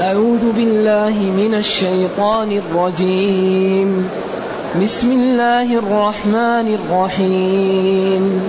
[0.00, 4.08] أعوذ بالله من الشيطان الرجيم.
[4.82, 8.42] بسم الله الرحمن الرحيم.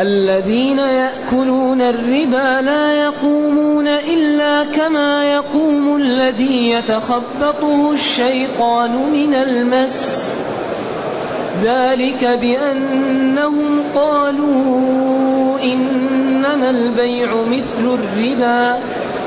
[0.00, 10.28] الذين يأكلون الربا لا يقومون إلا كما يقوم الذي يتخبطه الشيطان من المس.
[11.62, 18.78] ذلك بأنهم قالوا إنما البيع مثل الربا.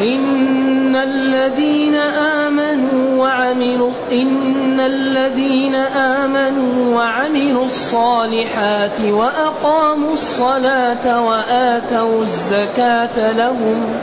[0.00, 14.00] إن الذين آمنوا وعملوا إن الذين آمنوا وعملوا الصالحات وأقاموا الصلاة وآتوا الزكاة لهم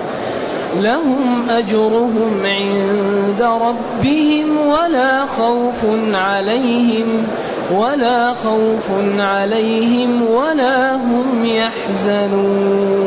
[0.80, 7.28] لهم أجرهم عند ربهم ولا خوف عليهم
[7.72, 8.90] ولا خوف
[9.20, 13.02] عليهم ولا هم يحزنون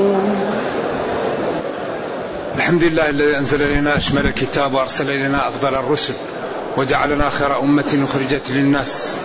[2.65, 6.15] الحمد لله الذي أنزل إلينا أشمل الكتاب وأرسل إلينا أفضل الرسل
[6.77, 9.17] وجعلنا خير أمة أخرجت للناس.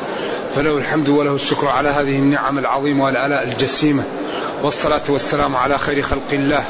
[0.55, 4.03] فله الحمد وله الشكر على هذه النعم العظيمة والآلاء الجسيمة.
[4.63, 6.63] والصلاة والسلام على خير خلق الله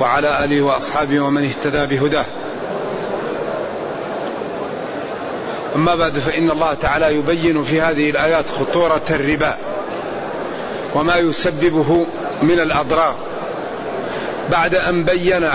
[0.00, 2.26] وعلى آله وأصحابه ومن اهتدى بهداه.
[5.76, 9.56] أما بعد فإن الله تعالى يبين في هذه الآيات خطورة الربا
[10.94, 12.06] وما يسببه
[12.42, 13.14] من الأضرار.
[14.50, 15.50] بعد أن بين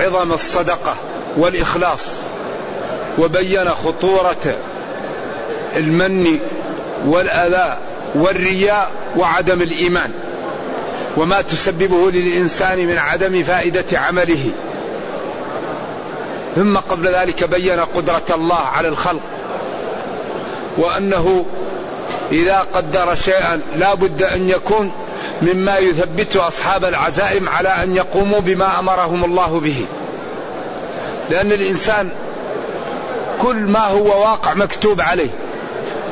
[0.00, 0.96] عظم الصدقة
[1.36, 2.06] والإخلاص
[3.18, 4.56] وبين خطورة
[5.76, 6.38] المن
[7.06, 7.78] والأذى
[8.14, 10.10] والرياء وعدم الإيمان
[11.16, 14.50] وما تسببه للإنسان من عدم فائدة عمله.
[16.56, 19.20] ثم قبل ذلك بين قدرة الله على الخلق
[20.76, 21.44] وأنه
[22.32, 24.92] إذا قدر شيئا لا بد أن يكون
[25.42, 29.86] مما يثبت أصحاب العزائم على أن يقوموا بما أمرهم الله به.
[31.30, 32.10] لأن الإنسان
[33.42, 35.28] كل ما هو واقع مكتوب عليه.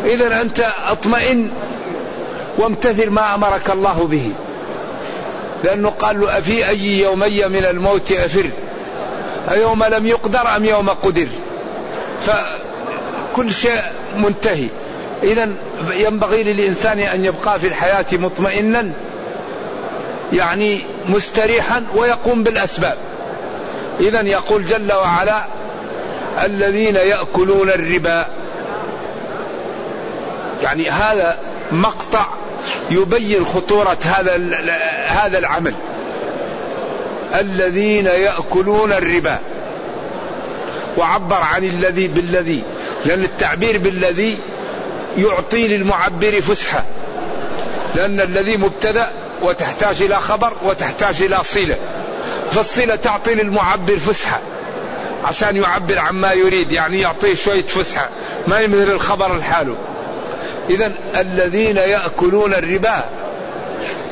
[0.05, 1.51] إذا أنت اطمئن
[2.59, 4.33] وامتثل ما أمرك الله به.
[5.65, 8.51] لأنه قال له أفي أي يومي من الموت أفر؟
[9.51, 11.29] أيوم لم يقدر أم يوم قدر؟
[12.27, 13.83] فكل شيء
[14.17, 14.69] منتهي.
[15.23, 15.49] إذا
[15.93, 18.91] ينبغي للإنسان أن يبقى في الحياة مطمئنا
[20.33, 22.97] يعني مستريحا ويقوم بالأسباب.
[24.01, 25.45] إذا يقول جل وعلا
[26.45, 28.27] الذين يأكلون الربا.
[30.63, 31.39] يعني هذا
[31.73, 32.27] مقطع
[32.91, 34.37] يبين خطورة هذا
[35.07, 35.75] هذا العمل.
[37.41, 39.39] الذين يأكلون الربا.
[40.97, 42.63] وعبر عن الذي بالذي
[43.05, 44.39] لأن التعبير بالذي
[45.19, 46.85] يعطي للمعبر فسحة.
[47.95, 49.11] لأن الذي مبتدأ
[49.43, 51.77] وتحتاج إلى خبر وتحتاج إلى صلة.
[52.53, 54.41] فالصلة تعطي للمعبر فسحة.
[55.25, 58.09] عشان يعبر عما يريد يعني يعطيه شوية فسحة.
[58.47, 59.77] ما يمثل الخبر الحاله
[60.71, 63.05] إذا الذين يأكلون الربا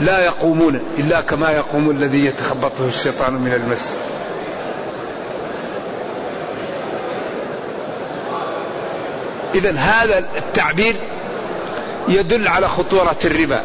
[0.00, 3.96] لا يقومون إلا كما يقوم الذي يتخبطه الشيطان من المس.
[9.54, 10.94] إذا هذا التعبير
[12.08, 13.62] يدل على خطورة الربا.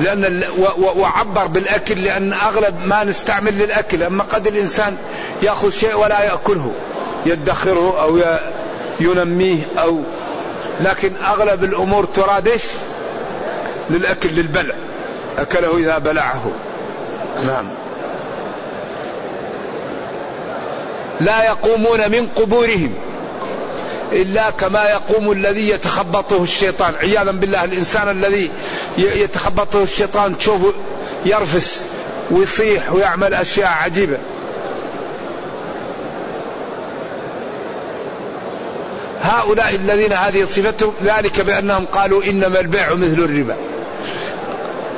[0.00, 0.42] لأن
[0.78, 4.96] وعبر بالأكل لأن أغلب ما نستعمل للأكل أما قد الإنسان
[5.42, 6.72] يأخذ شيء ولا يأكله
[7.26, 8.20] يدخره أو
[9.00, 10.00] ينميه أو
[10.80, 12.62] لكن أغلب الأمور تراد إيش؟
[13.90, 14.74] للأكل للبلع.
[15.38, 16.50] أكله إذا بلعه.
[17.46, 17.66] نعم.
[21.20, 22.94] لا يقومون من قبورهم.
[24.12, 26.94] إلا كما يقوم الذي يتخبطه الشيطان.
[26.94, 28.50] عياذا بالله الإنسان الذي
[28.98, 30.72] يتخبطه الشيطان تشوفه
[31.26, 31.86] يرفس
[32.30, 34.18] ويصيح ويعمل أشياء عجيبة.
[39.22, 43.56] هؤلاء الذين هذه صفتهم ذلك بأنهم قالوا إنما البيع مثل الربا.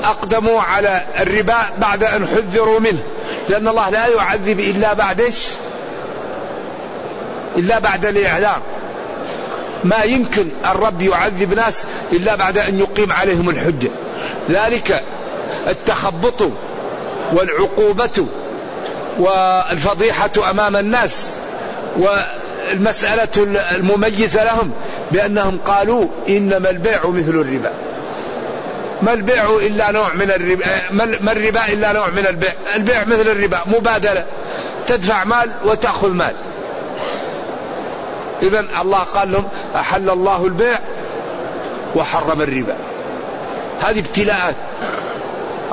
[0.04, 3.02] أقدموا على الربا بعد أن حذروا منه
[3.48, 5.46] لأن الله لا يعذب إلا بعد إيش؟
[7.56, 8.60] إلا بعد الإعذار.
[9.84, 13.90] ما يمكن الرب يعذب ناس إلا بعد أن يقيم عليهم الحجة.
[14.50, 15.02] ذلك
[15.68, 16.50] التخبط
[17.32, 18.26] والعقوبة
[19.18, 21.30] والفضيحة أمام الناس
[21.96, 24.70] والمسألة المميزة لهم
[25.12, 27.72] بأنهم قالوا إنما البيع مثل الربا.
[29.02, 30.66] ما البيع إلا نوع من الربا
[31.20, 32.52] ما الربا إلا نوع من البيع.
[32.76, 34.24] البيع مثل الربا مبادلة.
[34.86, 36.34] تدفع مال وتأخذ مال.
[38.42, 40.78] إذا الله قال لهم أحل الله البيع
[41.96, 42.76] وحرم الربا.
[43.80, 44.54] هذه ابتلاءات.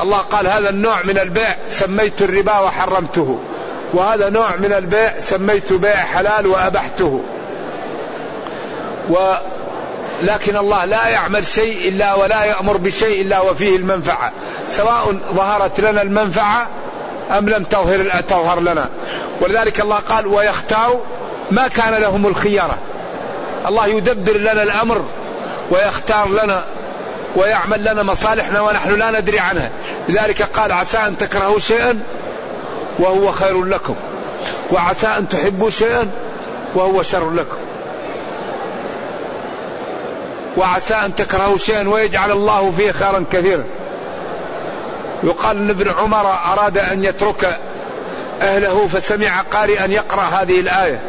[0.02, 3.40] الله قال هذا النوع من البيع سميت الربا وحرمته.
[3.94, 7.22] وهذا نوع من البيع سميت بيع حلال وأبحته.
[9.10, 9.34] و
[10.22, 14.32] لكن الله لا يعمل شيء إلا ولا يأمر بشيء إلا وفيه المنفعة.
[14.70, 16.68] سواء ظهرت لنا المنفعة
[17.38, 18.90] أم لم تظهر, تظهر لنا.
[19.42, 21.00] ولذلك الله قال ويختار
[21.52, 22.78] ما كان لهم الخيارة.
[23.68, 25.06] الله يدبر لنا الأمر
[25.72, 26.64] ويختار لنا
[27.36, 29.70] ويعمل لنا مصالحنا ونحن لا ندري عنها.
[30.10, 32.00] لذلك قال عسى أن تكرهوا شيئا
[33.00, 33.96] وهو خير لكم.
[34.72, 36.10] وعسى أن تحبوا شيئا
[36.76, 37.58] وهو شر لكم.
[40.58, 43.64] وعسى أن تكرهوا شيئا ويجعل الله فيه خيرا كثيرا.
[45.24, 47.60] يقال أن ابن عمر أراد أن يترك
[48.42, 51.00] أهله فسمع قارئا يقرأ هذه الآية.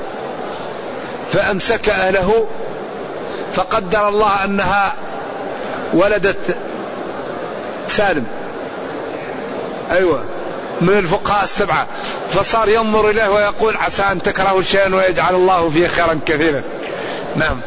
[1.33, 2.47] فأمسك أهله
[3.55, 4.95] فقدر الله أنها
[5.95, 6.57] ولدت
[7.87, 8.27] سالم.
[9.91, 10.25] أيوة
[10.81, 11.87] من الفقهاء السبعة.
[12.31, 16.63] فصار ينظر إليه ويقول عسى أن تكرهوا شيئا ويجعل الله فيه خيرا كثيرا.
[17.37, 17.61] نعم.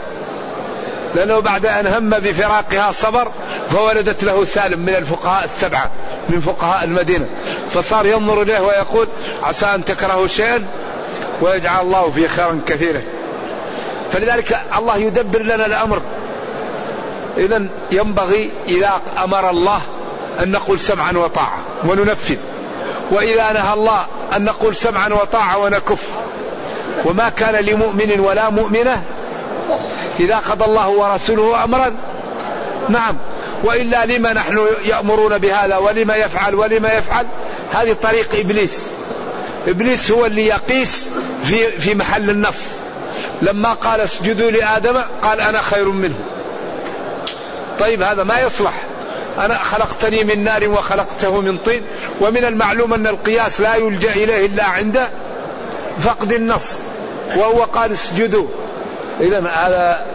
[1.16, 3.31] لأنه بعد أن هم بفراقها صبر
[3.72, 5.92] فولدت له سالم من الفقهاء السبعة
[6.30, 7.25] من فقهاء المدينة.
[7.74, 9.08] فصار ينظر إليه ويقول
[9.44, 10.66] عسى أن تكرهوا شيئا
[11.42, 13.02] ويجعل الله فيه خيرا كثيرا.
[14.13, 16.02] فلذلك الله يدبر لنا الأمر.
[17.38, 19.81] إذا ينبغي إذا أمر الله
[20.44, 22.36] أن نقول سمعا وطاعة وننفذ.
[23.12, 24.06] وإذا نهى الله
[24.36, 26.08] أن نقول سمعا وطاعة ونكف.
[27.06, 29.04] وما كان لمؤمن ولا مؤمنة
[30.19, 31.96] إذا قضى الله ورسوله أمرا.
[32.90, 33.16] نعم.
[33.63, 37.28] وإلا لما نحن يأمرون بهذا ولما يفعل ولما يفعل.
[37.74, 38.80] هذه طريق إبليس.
[39.68, 41.10] إبليس هو اللي يقيس
[41.44, 42.81] في, في محل النص
[43.42, 46.20] لما قال اسجدوا لآدم قال أنا خير منه.
[47.80, 48.74] طيب هذا ما يصلح.
[49.38, 51.82] أنا خلقتني من نار وخلقته من طين
[52.22, 55.08] ومن المعلوم أن القياس لا يلجأ إليه إلا عند
[56.00, 56.74] فقد النص
[57.36, 58.48] وهو قال اسجدوا.
[59.22, 60.06] إذا هذا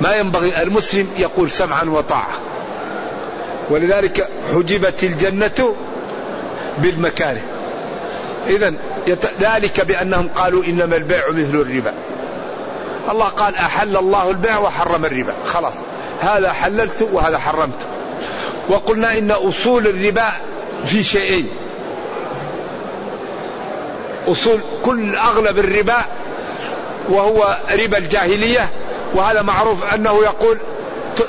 [0.00, 2.30] ما ينبغي المسلم يقول سمعا وطاعة.
[3.70, 5.74] ولذلك حجبت الجنة
[6.78, 7.40] بالمكاره.
[8.46, 8.74] إذا
[9.40, 11.94] ذلك بأنهم قالوا إنما البيع مثل الربا.
[13.10, 15.32] الله قال أحل الله البيع وحرم الربا.
[15.46, 15.74] خلاص.
[16.20, 17.78] هذا حللت وهذا حرمت.
[18.68, 20.26] وقلنا إن أصول الربا
[20.86, 21.48] في شيئين.
[24.28, 25.98] أصول كل أغلب الربا
[27.08, 28.70] وهو ربا الجاهلية
[29.14, 30.58] وهذا معروف أنه يقول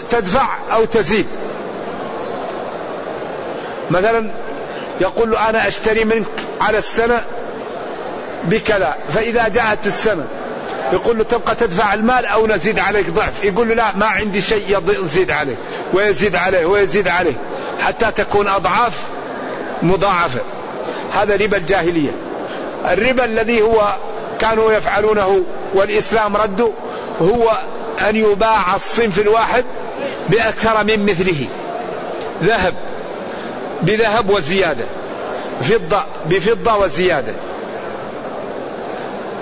[0.09, 1.25] تدفع أو تزيد.
[3.91, 4.31] مثلا
[5.01, 6.25] يقول له أنا أشتري منك
[6.61, 7.23] على السنة
[8.43, 10.25] بكذا فإذا جاءت السنة
[10.93, 14.81] يقول له تبقى تدفع المال أو نزيد عليك ضعف يقول له لا ما عندي شيء
[14.87, 15.57] يزيد عليه
[15.93, 17.33] ويزيد عليه ويزيد عليه
[17.81, 18.99] حتى تكون أضعاف
[19.81, 20.39] مضاعفة.
[21.13, 22.11] هذا ربا الجاهلية.
[22.91, 23.95] الربا الذي هو
[24.39, 25.43] كانوا يفعلونه
[25.73, 26.71] والإسلام رده
[27.21, 27.57] هو
[28.09, 29.65] أن يباع الصنف الواحد
[30.29, 31.47] بأكثر من مثله.
[32.43, 32.73] ذهب.
[33.83, 34.85] بذهب وزيادة.
[35.61, 37.33] فضة بفضة وزيادة.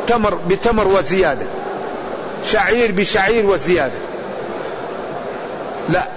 [0.08, 1.46] تمر بتمر وزيادة.
[2.46, 4.00] شعير بشعير وزيادة.
[5.90, 6.08] لا.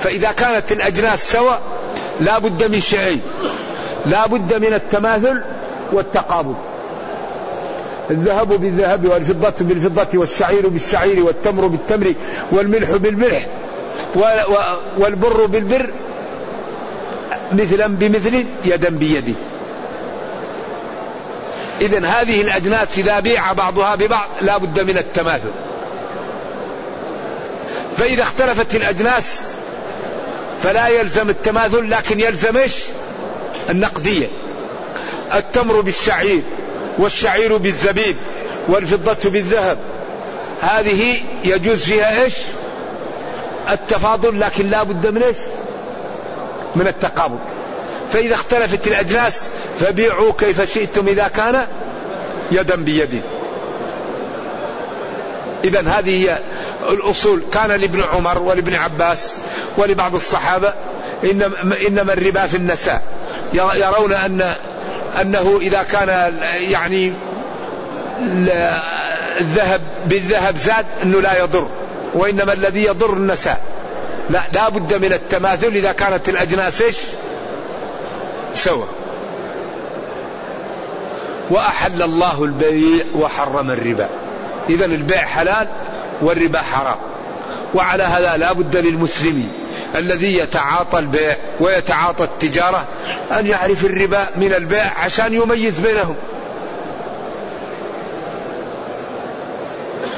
[0.00, 1.60] فإذا كانت الأجناس سواء
[2.20, 3.20] لا بد من شيئين
[4.06, 5.42] لا بد من التماثل
[5.92, 6.54] والتقابل
[8.10, 12.14] الذهب بالذهب والفضة بالفضة والشعير بالشعير والتمر بالتمر
[12.52, 13.46] والملح بالملح
[14.98, 15.90] والبر بالبر
[17.52, 19.34] مثلا بمثل يدا بيد
[21.80, 25.50] إذا هذه الأجناس إذا بيع بعضها ببعض لا بد من التماثل
[27.96, 29.40] فإذا اختلفت الأجناس
[30.62, 32.74] فلا يلزم التماثل لكن يلزم إيش؟
[33.70, 34.28] النقدية
[35.34, 36.42] التمر بالشعير
[36.98, 38.16] والشعير بالزبيب
[38.68, 39.78] والفضة بالذهب
[40.60, 42.34] هذه يجوز فيها إيش؟
[43.70, 45.36] التفاضل لكن لا بد من إيش؟
[46.76, 47.38] من التقابل.
[48.12, 49.48] فإذا اختلفت الأجناس
[49.80, 51.66] فبيعوا كيف شئتم إذا كان
[52.52, 53.22] يدا بيد.
[55.64, 56.38] إذا هذه هي
[56.90, 57.42] الأصول.
[57.52, 59.38] كان لابن عمر ولابن عباس
[59.76, 60.72] ولبعض الصحابة
[61.24, 63.02] إنما, إنما الربا في النساء.
[63.54, 64.54] يرون أن
[65.20, 66.38] أنه إذا كان
[66.70, 67.12] يعني
[69.40, 71.68] الذهب بالذهب زاد أنه لا يضر.
[72.14, 73.73] وإنما الذي يضر النساء.
[74.30, 76.96] لا لا بد من التماثل إذا كانت الأجناس إيش؟
[78.54, 78.84] سوا.
[81.50, 84.08] وأحل الله البيع وحرم الربا.
[84.68, 85.68] إذا البيع حلال
[86.22, 86.96] والربا حرام.
[87.74, 89.52] وعلى هذا لا بد للمسلم
[89.96, 92.84] الذي يتعاطى البيع ويتعاطى التجارة
[93.38, 96.16] أن يعرف الربا من البيع عشان يميز بينهم.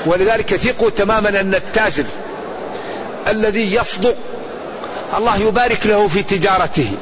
[0.06, 2.04] ولذلك ثقوا تماما أن التاجر
[3.28, 4.14] الذي يصدق.
[5.16, 6.92] الله يبارك له في تجارته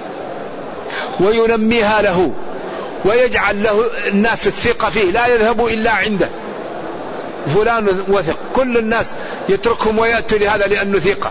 [1.20, 2.30] وينميها له
[3.04, 5.10] ويجعل له الناس الثقة فيه.
[5.10, 6.28] لا يذهب إلا عنده.
[7.46, 8.36] فلان وثق.
[8.54, 9.06] كل الناس
[9.48, 11.30] يتركهم ويأتوا لهذا لأنه ثقة.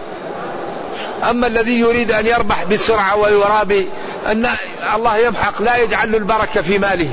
[1.30, 3.90] أما الذي يريد أن يربح بسرعة ويرابي
[4.32, 4.50] أن
[4.96, 7.10] الله يمحق لا يجعل له البركة في ماله.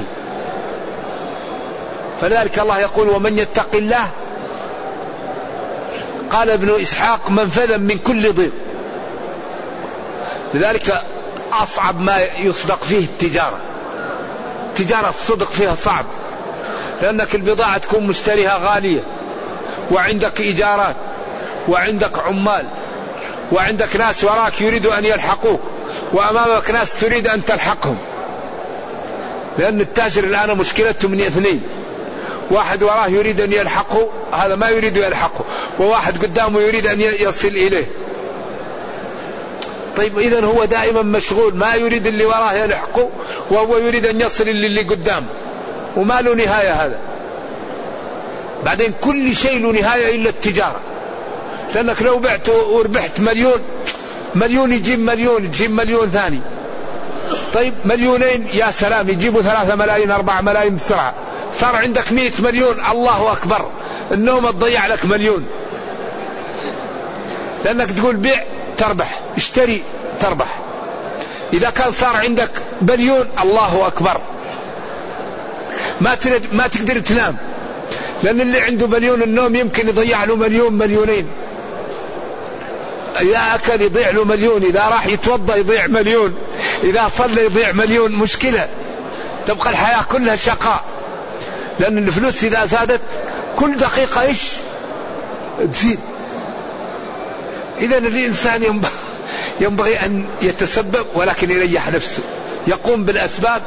[2.20, 4.08] فلذلك الله يقول ومن يتق الله
[6.30, 8.52] قال ابن إسحاق منفذا من كل ضيق.
[10.54, 11.02] لذلك
[11.52, 13.58] أصعب ما يصدق فيه التجارة.
[14.68, 16.04] التجارة الصدق فيها صعب.
[17.02, 19.02] لأنك البضاعة تكون مشتريها غالية.
[19.90, 20.96] وعندك إيجارات.
[21.68, 22.66] وعندك عمال.
[23.52, 25.60] وعندك ناس وراك يريدوا أن يلحقوك.
[26.12, 27.98] وأمامك ناس تريد أن تلحقهم.
[29.58, 31.62] لأن التاجر الآن مشكلته من اثنين.
[32.50, 35.44] واحد وراه يريد أن يلحقه هذا ما يريد يلحقه
[35.78, 37.86] وواحد قدامه يريد أن يصل إليه.
[39.96, 43.08] طيب إذا هو دائما مشغول ما يريد اللي وراه يلحقه
[43.50, 45.26] وهو يريد أن يصل اللي قدامه
[45.96, 46.98] وما له نهاية هذا.
[48.64, 50.80] بعدين كل شيء له نهاية إلا التجارة.
[51.74, 53.60] لأنك لو بعت وربحت مليون
[54.34, 56.40] مليون يجيب مليون يجيب مليون ثاني.
[57.54, 61.14] طيب مليونين يا سلام يجيبوا ثلاثة ملايين أربعة ملايين بسرعة.
[61.60, 63.70] صار عندك مئة مليون الله أكبر.
[64.12, 65.46] النوم تضيع لك مليون.
[67.64, 68.44] لأنك تقول بيع
[68.78, 69.82] تربح اشتري
[70.20, 70.58] تربح.
[71.52, 72.50] إذا كان صار عندك
[72.82, 74.20] مليون الله أكبر.
[76.00, 76.16] ما
[76.52, 77.36] ما تقدر تنام.
[78.22, 81.28] لأن اللي عنده مليون النوم يمكن يضيع له مليون مليونين.
[83.20, 86.34] إذا أكل يضيع له مليون إذا راح يتوضأ يضيع مليون
[86.82, 88.12] إذا صلى يضيع مليون.
[88.12, 88.68] مشكلة.
[89.46, 90.84] تبقى الحياة كلها شقاء.
[91.78, 93.00] لأن الفلوس إذا زادت
[93.56, 94.42] كل دقيقة إيش؟
[95.72, 95.98] تزيد.
[97.80, 98.82] إذا الإنسان
[99.60, 102.22] ينبغي أن يتسبب ولكن يريح نفسه.
[102.66, 103.62] يقوم بالأسباب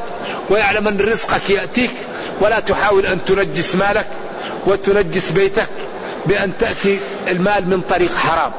[0.49, 1.91] ويعلم أن رزقك يأتيك
[2.41, 4.07] ولا تحاول أن تنجس مالك
[4.65, 5.69] وتنجس بيتك
[6.25, 8.51] بأن تأتي المال من طريق حرام.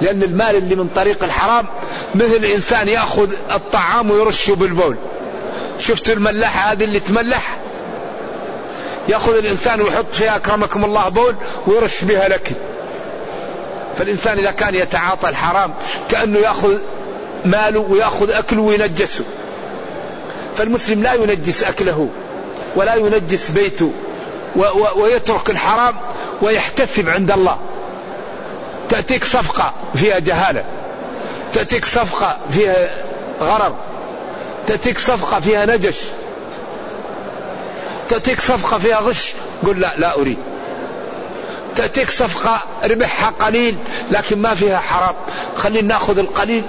[0.00, 1.66] لأن المال اللي من طريق الحرام
[2.14, 4.96] مثل إنسان يأخذ الطعام ويرشه بالبول.
[5.80, 7.56] شفت الملاحة هذه اللي تملح؟
[9.10, 11.34] يأخذ الإنسان ويحط فيها أكرمكم الله بول
[11.66, 12.52] ويرش بها لك.
[13.98, 15.74] فالإنسان إذا كان يتعاطى الحرام
[16.08, 16.78] كأنه يأخذ
[17.44, 19.24] ماله ويأخذ أكله وينجسه.
[20.56, 22.08] فالمسلم لا ينجس أكله
[22.76, 23.92] ولا ينجس بيته
[24.96, 25.96] ويترك الحرام
[26.42, 27.58] ويحتسب عند الله.
[28.90, 30.64] تأتيك صفقة فيها جهالة.
[31.52, 32.90] تأتيك صفقة فيها
[33.40, 33.74] غرر.
[34.66, 35.96] تأتيك صفقة فيها نجش.
[38.10, 39.32] تأتيك صفقة فيها غش؟
[39.66, 40.38] قل لا لا أريد.
[41.76, 43.76] تأتيك صفقة ربحها قليل
[44.10, 45.14] لكن ما فيها حرام.
[45.56, 46.64] خلينا ناخذ القليل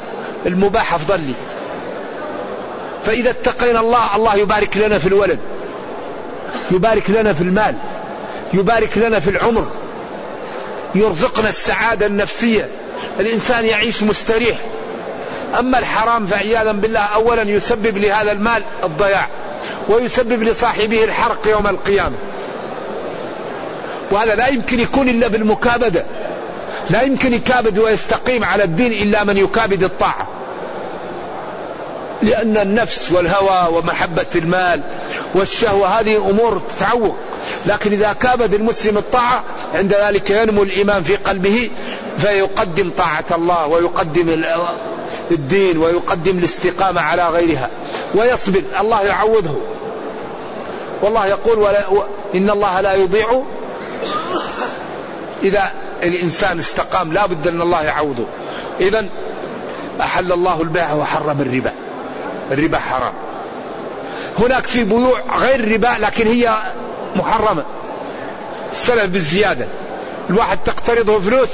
[0.45, 1.33] المباح أفضل لي.
[3.05, 5.39] فإذا اتقينا الله الله يبارك لنا في الولد
[6.71, 7.75] يبارك لنا في المال
[8.53, 9.67] يبارك لنا في العمر
[10.95, 12.67] يرزقنا السعادة النفسية.
[13.19, 14.57] الإنسان يعيش مستريح.
[15.59, 19.27] أما الحرام فعياذا بالله أولا يسبب لهذا المال الضياع.
[19.89, 22.15] ويسبب لصاحبه الحرق يوم القيامة.
[24.11, 26.05] وهذا لا يمكن يكون إلا بالمكابدة.
[26.89, 30.27] لا يمكن يكابد ويستقيم على الدين إلا من يكابد الطاعة.
[32.21, 34.81] لأن النفس والهوى ومحبة المال
[35.35, 37.17] والشهوة هذه أمور تتعوق.
[37.65, 39.43] لكن إذا كابد المسلم الطاعة
[39.75, 41.69] عند ذلك ينمو الإيمان في قلبه
[42.17, 44.29] فيقدم طاعة الله ويقدم
[45.31, 47.69] الدين ويقدم الاستقامة على غيرها
[48.15, 49.55] ويصبر الله يعوضه.
[51.01, 51.85] والله يقول ولا
[52.35, 53.41] إن الله لا يضيع.
[55.43, 55.71] إذا
[56.03, 58.25] الإنسان استقام لا بد أن الله يعوضه.
[58.79, 59.05] إذا
[60.01, 61.71] أحل الله البيع وحرم الربا.
[62.51, 63.13] الربا حرام.
[64.39, 66.57] هناك في بيوع غير الربا لكن هي
[67.15, 67.65] محرمة.
[68.71, 69.67] السلف بالزيادة.
[70.29, 71.49] الواحد تقترضه فلوس.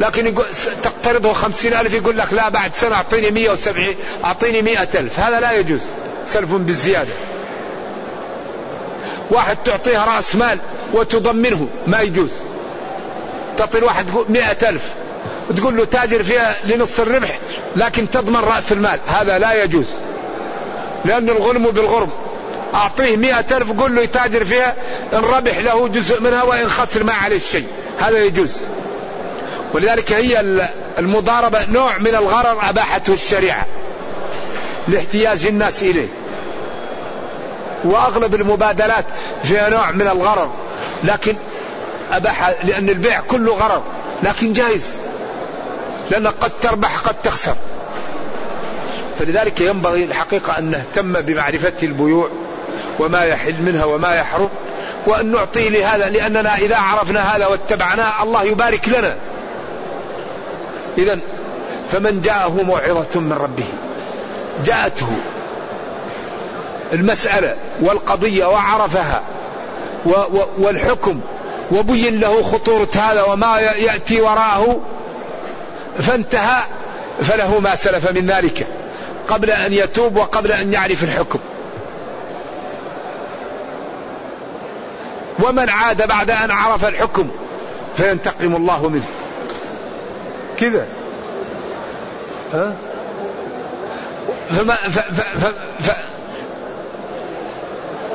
[0.00, 0.46] لكن يقول
[0.82, 5.20] تقترضه خمسين ألف يقول لك لا بعد سنة أعطيني مية وسبعين أعطيني مئة ألف.
[5.20, 5.80] هذا لا يجوز
[6.26, 7.12] سلف بالزيادة.
[9.30, 10.58] واحد تعطيه رأس مال
[10.92, 12.30] وتضمنه ما يجوز.
[13.58, 14.82] تعطي الواحد مئة ألف
[15.50, 17.38] وتقول له تاجر فيها لنص الربح
[17.76, 19.00] لكن تضمن رأس المال.
[19.06, 19.86] هذا لا يجوز.
[21.04, 22.10] لأن الغنم بالغرم
[22.74, 24.74] أعطيه مئة ألف قل له يتاجر فيها
[25.12, 27.66] إن ربح له جزء منها وإن خسر ما عليه شيء.
[27.98, 28.52] هذا يجوز.
[29.72, 30.40] ولذلك هي
[30.98, 33.66] المضاربة نوع من الغرر أباحته الشريعة
[34.88, 36.08] لاحتياج الناس إليه.
[37.84, 39.04] وأغلب المبادلات
[39.42, 40.50] فيها نوع من الغرر
[41.04, 41.36] لكن
[42.12, 43.82] أباح لأن البيع كله غرر
[44.22, 44.96] لكن جائز
[46.10, 47.54] لأنك قد تربح قد تخسر.
[49.18, 52.28] فلذلك ينبغي الحقيقة أن نهتم بمعرفة البيوع
[52.98, 54.48] وما يحل منها وما يحرم
[55.06, 59.16] وأن نعطي لهذا لأننا إذا عرفنا هذا واتبعناه الله يبارك لنا.
[60.98, 61.18] إذا
[61.90, 63.64] فمن جاءه موعظة من ربه.
[64.64, 65.08] جاءته
[66.92, 69.22] المسألة والقضية وعرفها
[70.58, 71.20] والحكم
[71.72, 74.80] وبين له خطورة هذا وما يأتي وراءه
[75.98, 76.62] فانتهى
[77.22, 78.66] فله ما سلف من ذلك
[79.28, 81.38] قبل أن يتوب وقبل أن يعرف الحكم.
[85.38, 87.28] ومن عاد بعد أن عرف الحكم
[87.96, 89.04] فينتقم الله منه.
[90.60, 90.86] كذا
[92.54, 92.72] ها؟
[94.50, 95.90] فما ف ف ف ف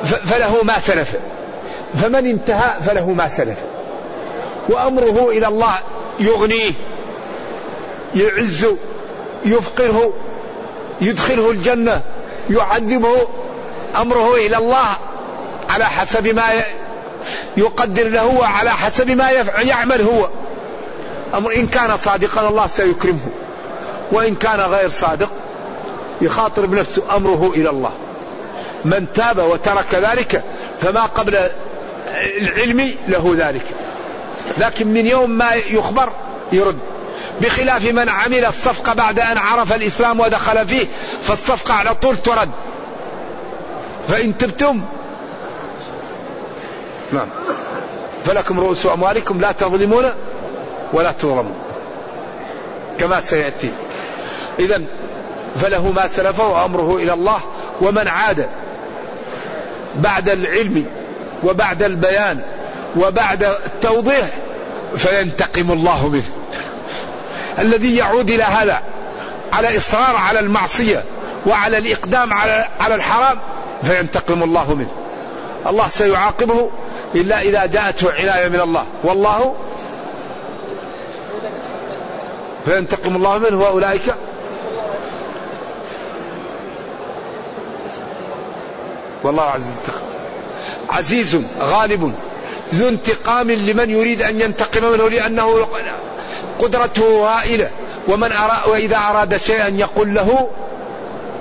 [0.04, 1.08] ف فله ما سلف.
[2.02, 3.58] فمن انتهى فله ما سلف.
[4.68, 5.74] وأمره إلى الله
[6.20, 6.72] يغنيه
[8.14, 8.76] يعزه
[9.44, 10.12] يفقره
[11.00, 12.02] يدخله الجنة
[12.50, 13.28] يعذبه.
[13.96, 14.86] أمره إلى الله
[15.70, 16.44] على حسب ما
[17.56, 19.30] يقدر له وعلى حسب ما
[19.62, 20.28] يعمل هو.
[21.36, 23.28] أمر إن كان صادقا الله سيكرمه
[24.12, 25.30] وإن كان غير صادق
[26.20, 27.90] يخاطر بنفسه أمره إلى الله.
[28.84, 30.44] من تاب وترك ذلك
[30.80, 31.38] فما قبل
[32.40, 33.64] العلم له ذلك.
[34.58, 36.12] لكن من يوم ما يخبر
[36.52, 36.78] يرد.
[37.40, 40.86] بخلاف من عمل الصفقة بعد أن عرف الإسلام ودخل فيه
[41.22, 42.50] فالصفقة على طول ترد.
[44.08, 44.80] فإن تبتم
[47.12, 47.28] نعم.
[48.24, 50.04] فلكم رؤوس أموالكم لا تظلمون
[50.94, 51.54] ولا تظلمون
[52.98, 53.70] كما سيأتي.
[54.58, 54.82] إذا
[55.56, 57.40] فله ما سلف وأمره إلى الله
[57.80, 58.48] ومن عاد
[59.96, 60.86] بعد العلم
[61.44, 62.40] وبعد البيان
[62.96, 64.28] وبعد التوضيح
[64.96, 66.28] فينتقم الله منه.
[67.58, 68.82] الذي يعود إلى هذا
[69.52, 71.04] على إصرار على المعصية
[71.46, 73.38] وعلى الإقدام على على الحرام
[73.82, 74.90] فينتقم الله منه.
[75.66, 76.70] الله سيعاقبه
[77.14, 78.84] إلا إذا جاءته عناية من الله.
[79.04, 79.54] والله
[82.64, 84.14] فينتقم الله منه وأولئك.
[89.22, 89.74] والله عزيز
[90.90, 92.14] عزيز غالب
[92.74, 95.68] ذو انتقام لمن يريد أن ينتقم منه لأنه
[96.58, 97.70] قدرته هائلة.
[98.08, 100.50] ومن أرى وإذا أراد شيئا يقول له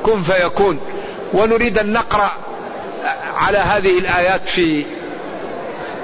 [0.03, 0.79] كن فيكون.
[1.33, 2.31] ونريد أن نقرأ
[3.35, 4.85] على هذه الآيات في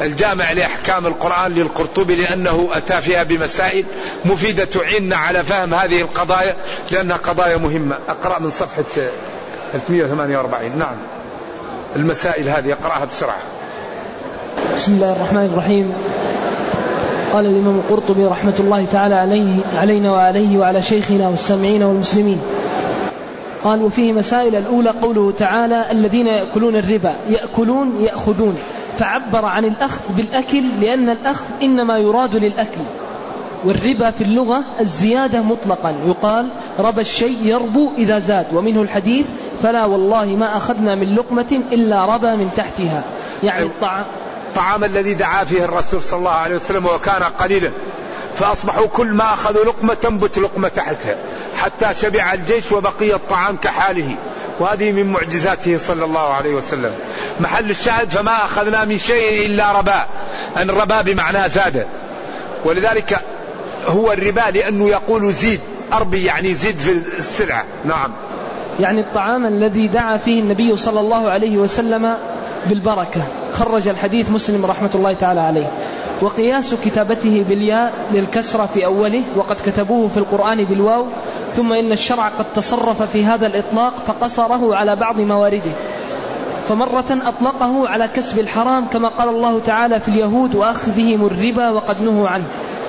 [0.02, 3.86] الجامع لأحكام القرآن للقرطبي لأنه أتى فيها بمسائل
[4.26, 6.56] مفيدة تعيننا على فهم هذه القضايا
[6.92, 7.96] لأنها قضايا مهمة.
[8.10, 8.84] أقرأ من صفحة
[9.74, 10.96] 348 نعم.
[11.96, 13.40] المسائل هذه أقرأها بسرعة.
[14.76, 15.94] بسم الله الرحمن الرحيم.
[17.34, 22.42] قال الإمام القرطبي رحمة الله تعالى عليه علينا وعليه وعلى شيخنا والسامعين والمسلمين.
[23.64, 28.58] قال وفيه مسائل الأولى قوله تعالى الذين يأكلون الربا يأكلون يأخذون.
[29.00, 32.82] فعبر عن الأخذ بالأكل لأن الأخذ إنما يراد للأكل.
[33.66, 35.96] والربا في اللغة الزيادة مطلقا.
[36.06, 38.48] يقال ربى الشيء يربو إذا زاد.
[38.54, 39.26] ومنه الحديث
[39.64, 43.04] فلا والله ما أخذنا من لقمة إلا ربى من تحتها.
[43.44, 44.06] يعني الطعام
[44.50, 47.70] الطعام الذي دعا فيه الرسول صلى الله عليه وسلم وكان قليلا.
[48.36, 51.16] فأصبحوا كل ما أخذوا لقمة تنبت لقمة تحتها
[51.58, 54.16] حتى شبع الجيش وبقي الطعام كحاله.
[54.60, 56.92] وهذه من معجزاته صلى الله عليه وسلم.
[57.40, 60.06] محل الشاهد فما أخذنا من شيء إلا ربا.
[60.62, 61.86] أن ربا بمعنى زاد.
[62.66, 63.20] ولذلك
[63.86, 65.60] هو الربا لأنه يقول زيد
[65.94, 67.64] أربي يعني زيد في السلعة.
[67.86, 68.12] نعم.
[68.80, 72.16] يعني الطعام الذي دعا فيه النبي صلى الله عليه وسلم
[72.66, 73.22] بالبركة.
[73.54, 75.68] خرج الحديث مسلم رحمة الله تعالى عليه.
[76.22, 81.06] وقياس كتابته بالياء للكسرة في أوله وقد كتبوه في القرآن بالواو
[81.56, 85.72] ثم إن الشرع قد تصرف في هذا الإطلاق فقصره على بعض موارده.
[86.68, 92.30] فمرة أطلقه على كسب الحرام كما قال الله تعالى في اليهود وأخذهم الربا وقد نهوا
[92.30, 92.46] عنه.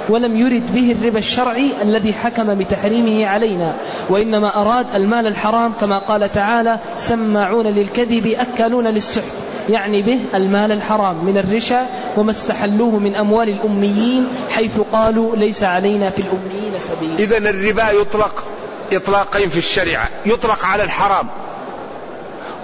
[0.09, 3.75] ولم يرد به الربا الشرعي الذي حكم بتحريمه علينا.
[4.11, 9.40] وإنما أراد المال الحرام كما قال تعالى سماعون للكذب أكالون للسحت.
[9.69, 11.87] يعني به المال الحرام من الرشا
[12.17, 17.19] وما استحلوه من أموال الأميين حيث قالوا ليس علينا في الأميين سبيل.
[17.19, 18.45] إذا الربا يطلق
[18.93, 20.09] إطلاقين في الشريعة.
[20.27, 21.27] يطلق على الحرام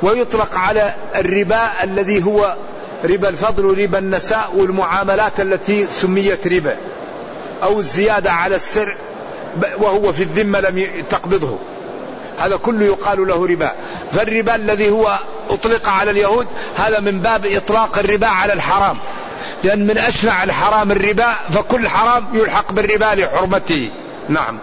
[0.02, 2.56] ويطلق على الربا الذي هو
[3.04, 6.76] ربا الفضل وربا النساء والمعاملات التي سميت ربا
[7.62, 8.96] أو الزيادة على السر
[9.78, 11.58] وهو في الذمة لم تقبضه.
[12.38, 13.72] هذا كله يقال له ربا.
[14.12, 15.18] فالربا الذي هو
[15.50, 16.46] أطلق على اليهود
[16.76, 18.96] هذا من باب إطلاق الربا على الحرام.
[19.64, 23.90] لأن من أشنع الحرام الربا فكل حرام يلحق بالربا لحرمته.
[24.28, 24.58] نعم.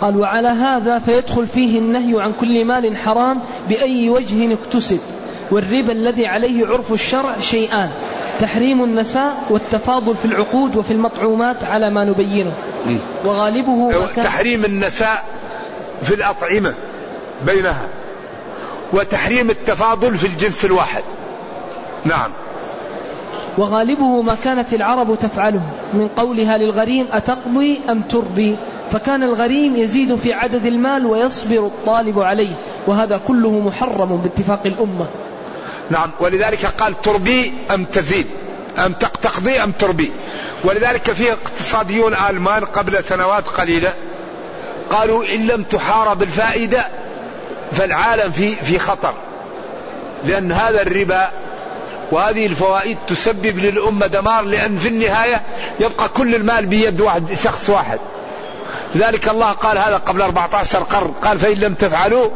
[0.00, 5.00] قال وعلى هذا فيدخل فيه النهي عن كل مال حرام بأي وجه اكتسب
[5.50, 7.90] والربا الذي عليه عرف الشرع شيئان
[8.40, 12.52] تحريم النساء والتفاضل في العقود وفي المطعومات على ما نبينه.
[13.24, 15.24] وغالبه تحريم النساء
[16.02, 16.74] في الأطعمة
[17.46, 17.88] بينها
[18.92, 21.02] وتحريم التفاضل في الجنس الواحد.
[22.04, 22.30] نعم.
[23.58, 25.62] وغالبه ما كانت العرب تفعله
[25.94, 28.56] من قولها للغريم أتقضي أم تربي
[28.92, 32.54] فكان الغريم يزيد في عدد المال ويصبر الطالب عليه
[32.86, 35.06] وهذا كله محرم باتفاق الأمة.
[35.90, 36.10] نعم.
[36.20, 38.26] ولذلك قال تربي أم تزيد؟
[38.78, 40.10] أم تقضي أم تربي
[40.64, 43.94] ولذلك في اقتصاديون ألمان قبل سنوات قليلة
[44.90, 46.86] قالوا إن لم تحارب الفائدة
[47.72, 49.14] فالعالم في في خطر.
[50.24, 51.28] لأن هذا الربا
[52.10, 55.42] وهذه الفوائد تسبب للأمة دمار لأن في النهاية
[55.80, 57.98] يبقى كل المال بيد واحد شخص واحد.
[58.94, 62.30] لذلك الله قال هذا قبل 14 قرن قال فإن لم تفعلوا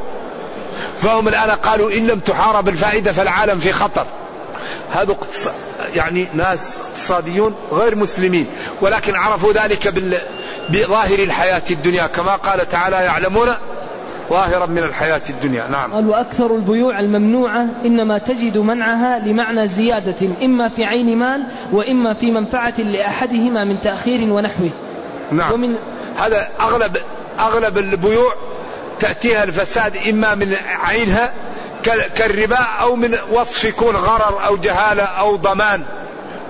[0.98, 4.06] فهم الآن قالوا إن لم تحارب الفائدة فالعالم في خطر.
[4.90, 5.16] هذا
[5.94, 8.46] يعني ناس اقتصاديون غير مسلمين
[8.80, 9.88] ولكن عرفوا ذلك
[10.68, 13.48] بظاهر الحياة الدنيا كما قال تعالى يعلمون
[14.30, 15.66] ظاهرا من الحياة الدنيا.
[15.70, 15.94] نعم.
[15.94, 22.30] قال وأكثر البيوع الممنوعة إنما تجد منعها لمعنى زيادة إما في عين مال وإما في
[22.30, 24.70] منفعة لأحدهما من تأخير ونحوه.
[25.32, 25.52] نعم.
[25.52, 25.76] ومن
[26.18, 26.96] هذا أغلب
[27.40, 28.34] أغلب البيوع
[29.00, 31.32] تأتيها الفساد إما من عينها
[32.14, 35.82] كالربا أو من وصف يكون غرر أو جهالة أو ضمان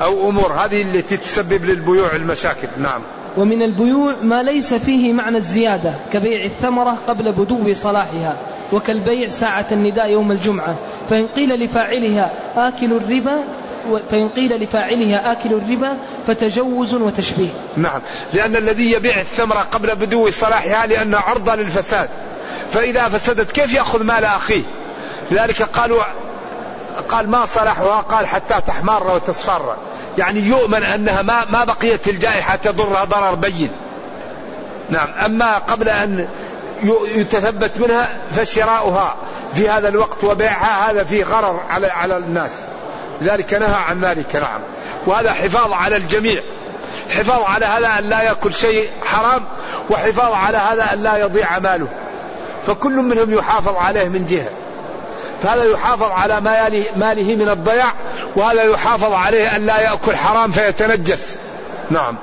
[0.02, 0.52] أو أمور.
[0.52, 2.68] هذه التي تسبب للبيوع المشاكل.
[2.78, 3.02] نعم.
[3.36, 8.36] ومن البيوع ما ليس فيه معنى الزيادة كبيع الثمرة قبل بدو صلاحها
[8.72, 10.74] وكالبيع ساعة النداء يوم الجمعة.
[11.10, 13.44] فإن قيل لفاعلها آكل الربا
[14.10, 17.48] فإن قيل لفاعلها آكل الربا فتجوز وتشبيه.
[17.76, 18.00] نعم.
[18.34, 22.08] لأن الذي يبيع الثمرة قبل بدو صلاحها لأنها عرضة للفساد.
[22.70, 24.62] فإذا فسدت كيف يأخذ مال أخيه؟
[25.30, 26.02] لذلك قالوا
[27.08, 29.76] قال ما صلحها؟ قال حتى تحمر وتصفر.
[30.18, 33.70] يعني يؤمن أنها ما, ما بقيت الجائحة تضرها ضرر بين.
[34.90, 35.08] نعم.
[35.24, 36.28] أما قبل أن
[37.14, 39.14] يتثبت منها فشراؤها
[39.54, 42.52] في هذا الوقت وبيعها هذا فيه غرر على على الناس.
[43.20, 44.60] لذلك نهى عن ذلك نعم.
[45.06, 46.42] وهذا حفاظ على الجميع.
[47.10, 49.44] حفاظ على هذا أن لا يأكل شيء حرام
[49.90, 51.88] وحفاظ على هذا أن لا يضيع ماله.
[52.66, 54.50] فكل منهم يحافظ عليه من جهة.
[55.42, 56.40] فهذا يحافظ على
[56.96, 57.92] ماله من الضياع
[58.36, 61.36] وهذا يحافظ عليه أن لا يأكل حرام فيتنجس.
[61.90, 62.14] نعم.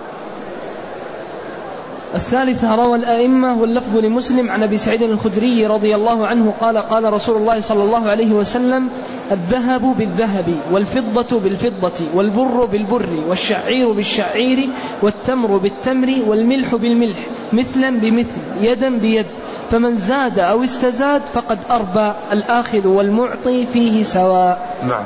[2.16, 7.38] الثالثة روى الأئمة واللفظ لمسلم عن أبي سعيد الخدري رضي الله عنه قال قال رسول
[7.38, 8.90] الله صلى الله عليه وسلم
[9.32, 14.70] الذهب بالذهب والفضة بالفضة والبر بالبر والشعير بالشعير
[15.02, 17.18] والتمر بالتمر والملح بالملح
[17.54, 19.26] مثلا بمثل يدا بيد.
[19.72, 24.78] فمن زاد أو استزاد فقد أربى الآخذ والمعطي فيه سواء.
[24.84, 25.06] نعم.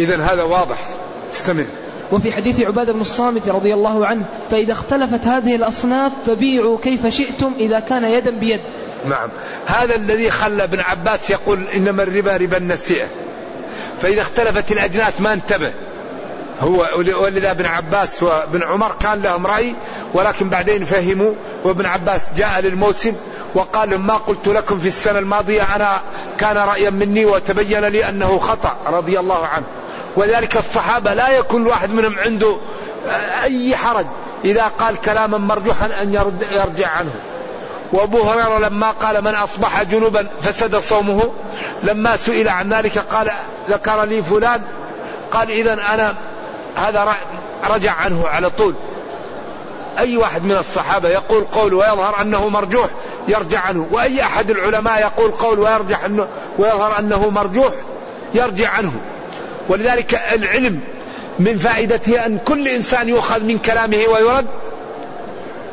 [0.00, 0.78] إذا هذا واضح.
[1.32, 1.64] استمر.
[2.12, 7.52] وفي حديث عبادة بن الصامت رضي الله عنه فإذا اختلفت هذه الأصناف فبيعوا كيف شئتم
[7.58, 8.60] إذا كان يدا بيد.
[9.04, 9.28] نعم.
[9.66, 13.06] هذا الذي خلى ابن عباس يقول إنما الربا ربا النسيئة.
[14.02, 15.72] فإذا اختلفت الأجناس ما انتبه.
[16.60, 16.88] هو
[17.22, 19.74] ولذا ابن عباس وابن عمر كان لهم رأي
[20.14, 21.32] ولكن بعدين فهموا
[21.64, 23.12] وابن عباس جاء للموسم
[23.54, 26.00] وقال لهم ما قلت لكم في السنة الماضية أنا
[26.38, 29.64] كان رأيا مني وتبين لي أنه خطأ رضي الله عنه.
[30.16, 32.56] ولذلك الصحابة لا يكون واحد منهم عنده
[33.42, 34.06] أي حرج
[34.44, 37.10] إذا قال كلاما مرجوحا أن يرد يرجع عنه.
[37.92, 41.30] وأبو هريرة لما قال من أصبح جنوبا فسد صومه
[41.82, 43.30] لما سئل عن ذلك قال
[43.68, 44.62] ذكر لي فلان
[45.32, 46.14] قال اذا أنا
[46.76, 47.16] هذا
[47.64, 48.74] رجع عنه على طول.
[49.98, 52.90] أي واحد من الصحابة يقول قول ويظهر أنه مرجوح
[53.28, 53.86] يرجع عنه.
[53.92, 57.72] وأي أحد العلماء يقول قول ويرجح أنه ويظهر أنه مرجوح
[58.34, 58.92] يرجع عنه.
[59.68, 60.80] ولذلك العلم
[61.38, 64.46] من فائدته أن كل إنسان يؤخذ من كلامه ويرد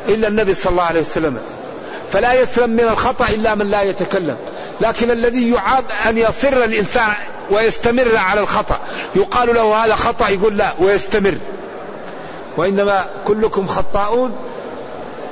[0.08, 1.38] إلا النبي صلى الله عليه وسلم.
[2.10, 4.36] فلا يسلم من الخطأ إلا من لا يتكلم.
[4.80, 7.12] لكن الذي يعاب أن يصر الإنسان
[7.50, 8.78] ويستمر على الخطأ.
[9.16, 11.38] يقال له هذا خطأ يقول لا ويستمر.
[12.56, 14.36] وإنما كلكم خطاؤون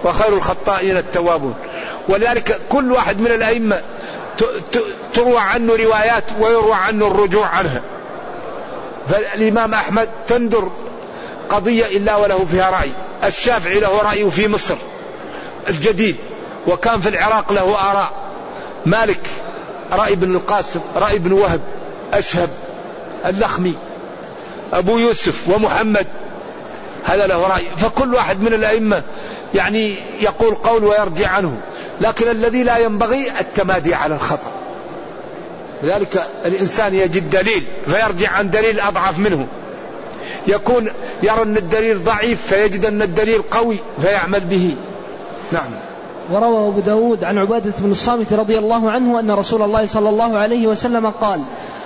[0.04, 1.54] وخير الخطائين التوابون.
[2.08, 3.82] ولذلك كل واحد من الأئمة
[5.14, 7.80] تروى عنه روايات ويروى عنه الرجوع عنها.
[9.08, 10.70] فالإمام أحمد تندر
[11.48, 12.90] قضية إلا وله فيها رأي.
[13.24, 14.76] الشافعي له رأي في مصر
[15.68, 16.16] الجديد
[16.66, 18.12] وكان في العراق له آراء.
[18.86, 19.20] مالك
[19.92, 21.60] رأي بن القاسم رأي بن وهب.
[22.12, 22.48] أشهب
[23.26, 23.74] اللخمي
[24.72, 26.06] أبو يوسف ومحمد
[27.04, 27.66] هذا له رأي.
[27.76, 29.02] فكل واحد من الأئمة
[29.54, 31.56] يعني يقول قول ويرجع عنه
[32.00, 34.52] لكن الذي لا ينبغي التمادي على الخطأ.
[35.82, 39.46] لذلك الإنسان يجد دليل فيرجع عن دليل أضعف منه.
[40.46, 40.88] يكون
[41.22, 44.76] يرى أن الدليل ضعيف فيجد أن الدليل قوي فيعمل به.
[45.52, 45.70] نعم.
[46.30, 50.38] وروى أبو داود عن عبادة بن الصامت رضي الله عنه أن رسول الله صلى الله
[50.38, 51.44] عليه وسلم قال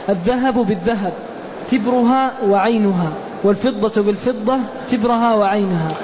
[0.09, 1.12] الذهب بالذهب
[1.70, 3.12] تبرها وعينها
[3.44, 4.59] والفضة بالفضة
[4.90, 5.94] تبرها وعينها.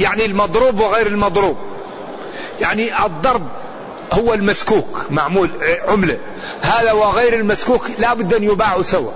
[0.00, 1.56] يعني المضروب وغير المضروب.
[2.60, 3.42] يعني الضرب
[4.12, 5.50] هو المسكوك معمول
[5.88, 6.18] عملة.
[6.62, 9.10] هذا وغير المسكوك لا بد أن يباع سوا.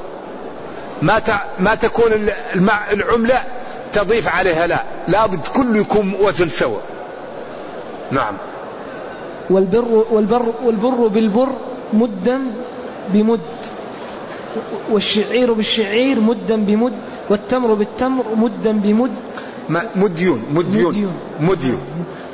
[1.02, 1.22] ما
[1.58, 2.12] ما تكون
[2.92, 3.42] العملة
[3.92, 4.82] تضيف عليها لا.
[5.08, 6.78] لابد كل يكون وزن سوا.
[8.12, 8.34] نعم.
[9.50, 11.52] والبر والبر والبر بالبر
[11.92, 12.40] مدا
[13.08, 13.40] بمد
[14.90, 16.92] والشعير بالشعير مدا بمد
[17.30, 19.10] والتمر بالتمر مدا بمد.
[19.96, 21.80] مديون مديون مديون.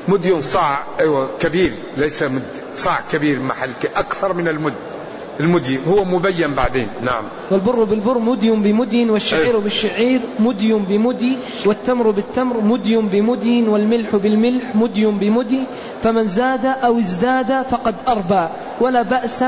[0.08, 0.42] مديون.
[0.42, 2.42] صاع أيوه كبير ليس مد
[2.76, 4.74] صاع كبير محل أكثر من المد.
[5.40, 6.88] المدي هو مبين بعدين.
[7.02, 7.24] نعم.
[7.50, 9.60] والبر بالبر مدي بمدي والشعير أي.
[9.60, 15.60] بالشعير مدي بمدي والتمر بالتمر مدي بمدي والملح بالملح مدي بمدي.
[16.02, 18.48] فمن زاد أو ازداد فقد أربى.
[18.80, 19.44] ولا بأس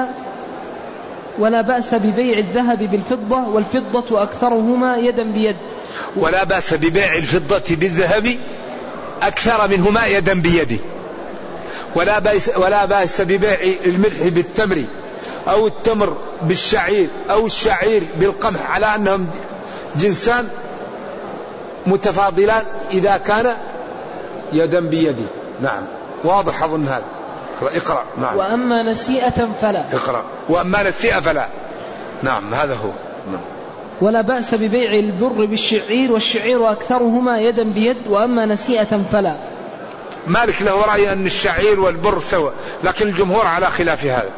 [1.38, 5.56] ولا بأس ببيع الذهب بالفضة والفضة أكثرهما يدا بيد.
[6.16, 8.36] ولا بأس ببيع الفضة بالذهب
[9.22, 10.80] أكثر منهما يدا بيد
[11.96, 14.84] ولا بأس, ولا بأس ببيع الملح بالتمر.
[15.48, 19.26] أو التمر بالشعير أو الشعير بالقمح على أنهم
[19.96, 20.48] جنسان
[21.86, 23.56] متفاضلان إذا كان
[24.52, 25.26] يدا بيد
[25.60, 25.82] نعم.
[26.24, 27.04] واضح أظن هذا.
[27.62, 28.04] اقرأ.
[28.20, 28.36] نعم.
[28.36, 29.84] وأما نسيئة فلا.
[29.92, 30.24] اقرأ.
[30.48, 31.48] وأما نسيئة فلا.
[32.22, 32.90] نعم هذا هو.
[33.32, 33.40] نعم.
[34.00, 39.36] ولا بأس ببيع البر بالشعير والشعير أكثرهما يدا بيد وأما نسيئة فلا.
[40.26, 42.50] مالك له رأي أن الشعير والبر سوا
[42.84, 44.30] لكن الجمهور على خلاف هذا.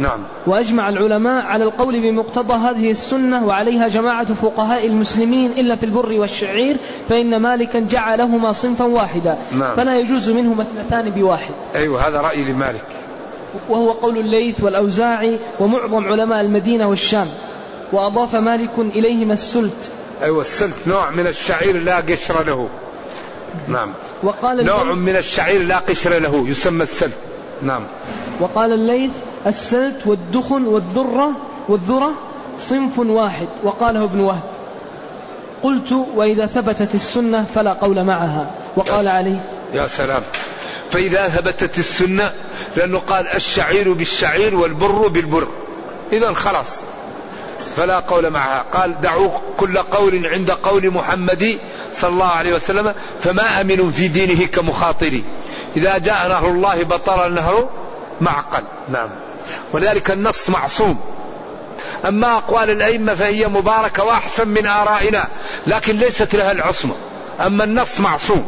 [0.00, 0.18] نعم.
[0.46, 6.76] وأجمع العلماء على القول بمقتضى هذه السنة وعليها جماعة فقهاء المسلمين إلا في البر والشعير
[7.08, 9.38] فإن مالكا جعلهما صنفا واحدا.
[9.58, 9.76] نعم.
[9.76, 11.54] فلا يجوز منهما اثنتان بواحد.
[11.74, 12.84] أيوة هذا رأي لمالك.
[13.68, 17.28] وهو قول الليث والأوزاعي ومعظم علماء المدينة والشام.
[17.92, 19.90] وأضاف مالك إليهما السلت.
[20.22, 22.68] أيوة السلت نوع من الشعير لا قشر له.
[23.68, 23.92] نعم.
[24.22, 27.18] وقال نوع من الشعير لا قشر له يسمى السلت.
[27.62, 27.82] نعم.
[28.40, 29.10] وقال الليث
[29.46, 31.30] السلت والدخن والذرة
[31.68, 32.10] والذرة
[32.58, 34.42] صنف واحد وقاله ابن وهب.
[35.62, 38.50] قلت وإذا ثبتت السنة فلا قول معها.
[38.76, 40.22] وقال عليه يا سلام.
[40.90, 42.32] فإذا ثبتت السنة
[42.76, 45.48] لأنه قال الشعير بالشعير والبر بالبر.
[46.12, 46.80] إذا خلاص.
[47.76, 48.64] فلا قول معها.
[48.72, 51.58] قال دعوا كل قول عند قول محمد
[51.94, 55.24] صلى الله عليه وسلم فما أمن في دينه كمخاطري.
[55.76, 57.68] إذا جاء نهر الله بطل النهر
[58.20, 58.62] معقل.
[58.88, 59.08] نعم.
[59.72, 61.00] ولذلك النص معصوم.
[62.08, 65.28] أما أقوال الأئمة فهي مباركة وأحسن من آرائنا
[65.66, 66.94] لكن ليست لها العصمة.
[67.40, 68.46] أما النص معصوم.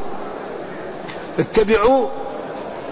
[1.39, 2.09] اتبعوا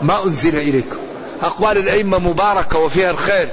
[0.02, 0.98] ما أنزل إليكم.
[1.42, 3.48] أقوال الأئمة مباركة وفيها الخير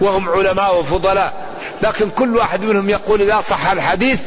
[0.00, 1.48] وهم علماء وفضلاء.
[1.82, 4.20] لكن كل واحد منهم يقول إذا صح الحديث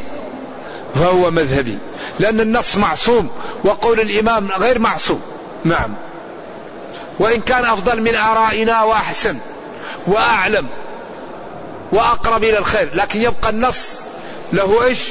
[0.95, 1.77] فهو مذهبي.
[2.19, 3.29] لأن النص معصوم
[3.63, 5.21] وقول الإمام غير معصوم.
[5.63, 5.93] نعم.
[7.21, 9.37] وإن كان أفضل من آرائنا وأحسن
[10.07, 10.67] وأعلم
[11.91, 14.01] وأقرب إلى الخير لكن يبقى النص
[14.53, 15.09] له إيش؟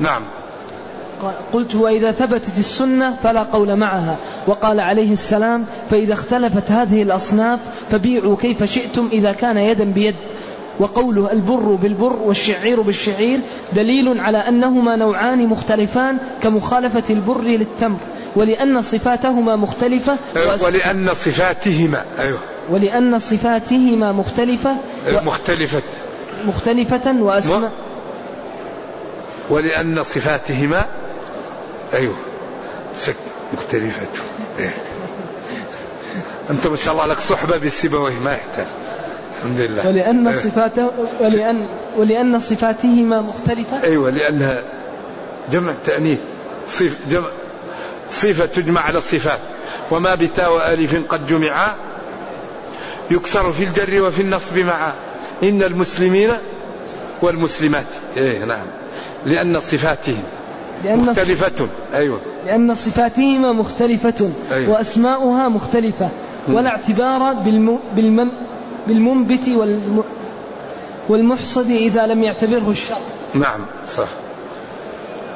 [0.00, 0.22] نعم.
[1.52, 4.16] قلت وإذا ثبتت السنة فلا قول معها.
[4.46, 10.16] وقال عليه السلام فإذا اختلفت هذه الأصناف فبيعوا كيف شئتم إذا كان يدا بيد.
[10.78, 13.40] وقوله البر بالبر والشعير بالشعير
[13.72, 17.98] دليل على أنهما نوعان مختلفان كمخالفة البر للتمر.
[18.36, 22.38] ولأن صفاتهما مختلفة أيوة ولأن صفاتهما أيوة.
[22.70, 25.82] ولأن صفاتهما مختلفة أيوة مختلفة.
[26.46, 27.72] مختلفة وأسماء.
[29.50, 30.84] ولأن صفاتهما
[31.94, 32.16] أيوة.
[32.94, 33.14] سك
[33.54, 34.06] مختلفة.
[34.58, 34.74] إيه.
[36.50, 38.66] أنت ما شاء الله لك صحبة بالسبويه ما يحتاج.
[39.38, 39.88] الحمد لله.
[39.88, 40.40] ولأن أيوة.
[40.42, 41.66] صفاته ولأن
[41.96, 44.62] ولأن صفاتهما مختلفة؟ أيوة لأنها
[45.52, 46.18] جمع تأنيث.
[46.68, 47.28] صف جمع
[48.14, 49.38] صفة تجمع على الصفات.
[49.90, 51.74] وما بتاء وألف قد جمعا
[53.10, 54.92] يكسر في الجر وفي النصب معا.
[55.42, 56.30] إن المسلمين
[57.22, 57.86] والمسلمات.
[58.16, 58.66] إيه نعم.
[59.26, 60.22] لأن صفاتهم
[60.84, 62.20] لأن مختلفة أيوة.
[62.46, 64.72] لأن صفاتهما مختلفة أيوة.
[64.72, 66.10] وأسماؤها مختلفة.
[66.48, 67.78] ولا اعتبار بالم...
[67.96, 68.30] بالمم...
[68.86, 70.04] بالمنبت والم...
[71.08, 72.98] والمحصد إذا لم يعتبره الشر
[73.34, 74.08] نعم صح.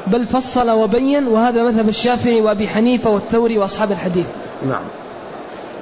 [0.06, 4.26] بل فصل وبين وهذا مذهب الشافعي وأبي حنيفة والثوري وأصحاب الحديث.
[4.68, 4.82] نعم.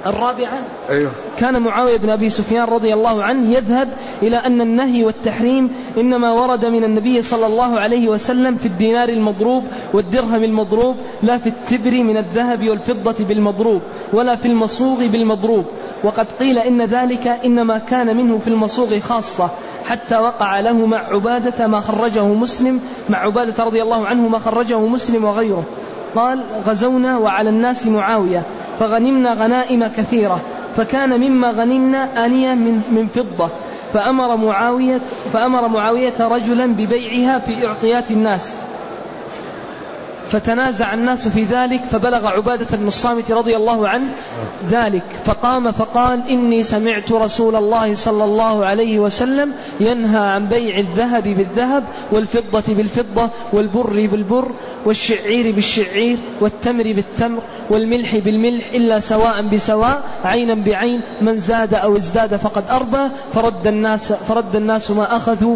[0.05, 1.11] الرابعة أيوه.
[1.39, 3.89] كان معاوية بن أبي سفيان رضي الله عنه يذهب
[4.21, 9.63] إلى أن النهي والتحريم إنما ورد من النبي صلى الله عليه وسلم في الدينار المضروب
[9.93, 13.81] والدرهم المضروب لا في التبر من الذهب والفضة بالمضروب
[14.13, 15.65] ولا في المصوغ بالمضروب
[16.03, 19.49] وقد قيل إن ذلك إنما كان منه في المصوغ خاصة
[19.85, 22.79] حتى وقع له مع عبادة ما خرجه مسلم
[23.09, 25.63] مع عبادة رضي الله عنه ما خرجه مسلم وغيره
[26.15, 28.43] قال غزونا وعلى الناس معاوية
[28.79, 30.41] فغنمنا غنائم كثيرة
[30.75, 33.49] فكان مما غنمنا آنية من, من فضة
[33.93, 35.01] فأمر معاوية
[35.33, 38.57] فأمر معاوية رجلا ببيعها في إعطيات الناس.
[40.31, 44.07] فتنازع الناس في ذلك فبلغ عبادة بن الصامت رضي الله عنه
[44.69, 45.03] ذلك.
[45.25, 51.83] فقام فقال إني سمعت رسول الله صلى الله عليه وسلم ينهى عن بيع الذهب بالذهب
[52.11, 54.51] والفضة بالفضة والبر بالبر
[54.85, 62.35] والشعير بالشعير والتمر بالتمر والملح بالملح إلا سواء بسواء عينا بعين من زاد أو ازداد
[62.35, 63.09] فقد أربى.
[63.33, 65.55] فرد الناس, فرد الناس ما أخذوا.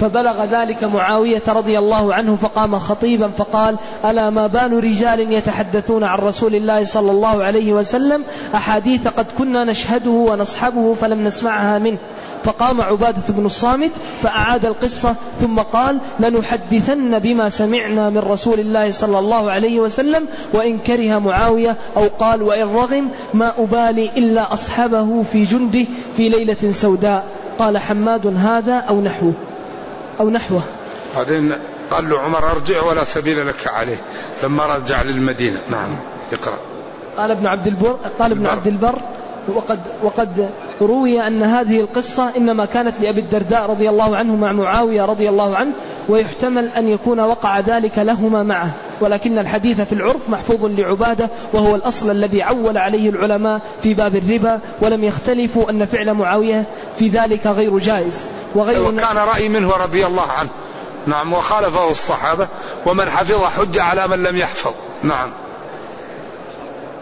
[0.00, 6.18] فبلغ ذلك معاوية رضي الله عنه فقام خطيبا فقال ألا ما بال رجال يتحدثون عن
[6.18, 8.22] رسول الله صلى الله عليه وسلم؟
[8.54, 11.98] أحاديث قد كنا نشهده ونصحبه فلم نسمعها منه.
[12.44, 13.90] فقام عبادة بن الصامت
[14.22, 20.78] فأعاد القصة ثم قال لنحدثن بما سمعنا من رسول الله صلى الله عليه وسلم وإن
[20.78, 25.84] كره معاوية أو قال وإن رغم ما أبالي إلا أصحبه في جنده
[26.16, 27.24] في ليلة سوداء.
[27.58, 29.32] قال حماد هذا أو نحوه.
[30.20, 30.62] أو نحوه.
[31.16, 31.52] بعدين
[31.90, 33.98] قال له عمر أرجع ولا سبيل لك عليه.
[34.42, 35.60] لما رجع للمدينة.
[35.70, 35.96] نعم.
[36.32, 36.56] اقرأ.
[37.16, 38.98] قال ابن عبد البر قال ابن عبد البر
[39.48, 40.50] وقد وقد
[40.80, 45.56] روي أن هذه القصة إنما كانت لأبي الدرداء رضي الله عنه مع معاوية رضي الله
[45.56, 45.72] عنه
[46.08, 48.70] ويحتمل أن يكون وقع ذلك لهما معه.
[49.00, 54.60] ولكن الحديث في العرف محفوظ لعبادة وهو الأصل الذي عول عليه العلماء في باب الربا
[54.80, 56.64] ولم يختلفوا أن فعل معاوية
[56.98, 58.28] في ذلك غير جائز.
[58.54, 60.50] وغير وكان رأي منه رضي الله عنه.
[61.06, 62.48] نعم وخالفه الصحابة
[62.86, 64.72] ومن حفظ حج على من لم يحفظ.
[65.02, 65.30] نعم.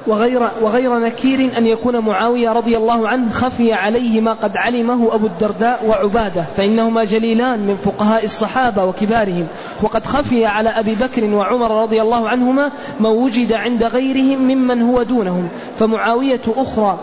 [0.06, 5.26] وغير, وغير نكير أن يكون معاوية رضي الله عنه خفي عليه ما قد علمه أبو
[5.26, 9.46] الدرداء وعبادة فإنهما جليلان من فقهاء الصحابة وكبارهم.
[9.82, 15.02] وقد خفي على أبي بكر وعمر رضي الله عنهما ما وجد عند غيرهم ممن هو
[15.02, 15.48] دونهم.
[15.78, 16.98] فمعاوية أخرى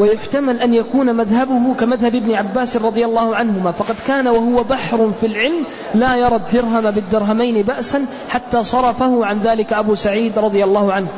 [0.00, 5.26] ويحتمل أن يكون مذهبه كمذهب ابن عباس رضي الله عنهما فقد كان وهو بحر في
[5.26, 11.08] العلم لا يرى الدرهم بالدرهمين بأسا حتى صرفه عن ذلك أبو سعيد رضي الله عنه.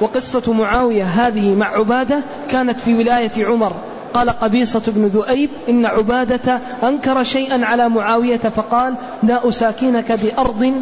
[0.00, 3.72] وقصة معاوية هذه مع عبادة كانت في ولاية عمر.
[4.14, 10.74] قال قبيصة بن ذؤيب إن عبادة أنكر شيئا على معاوية فقال لا أساكنك بأرض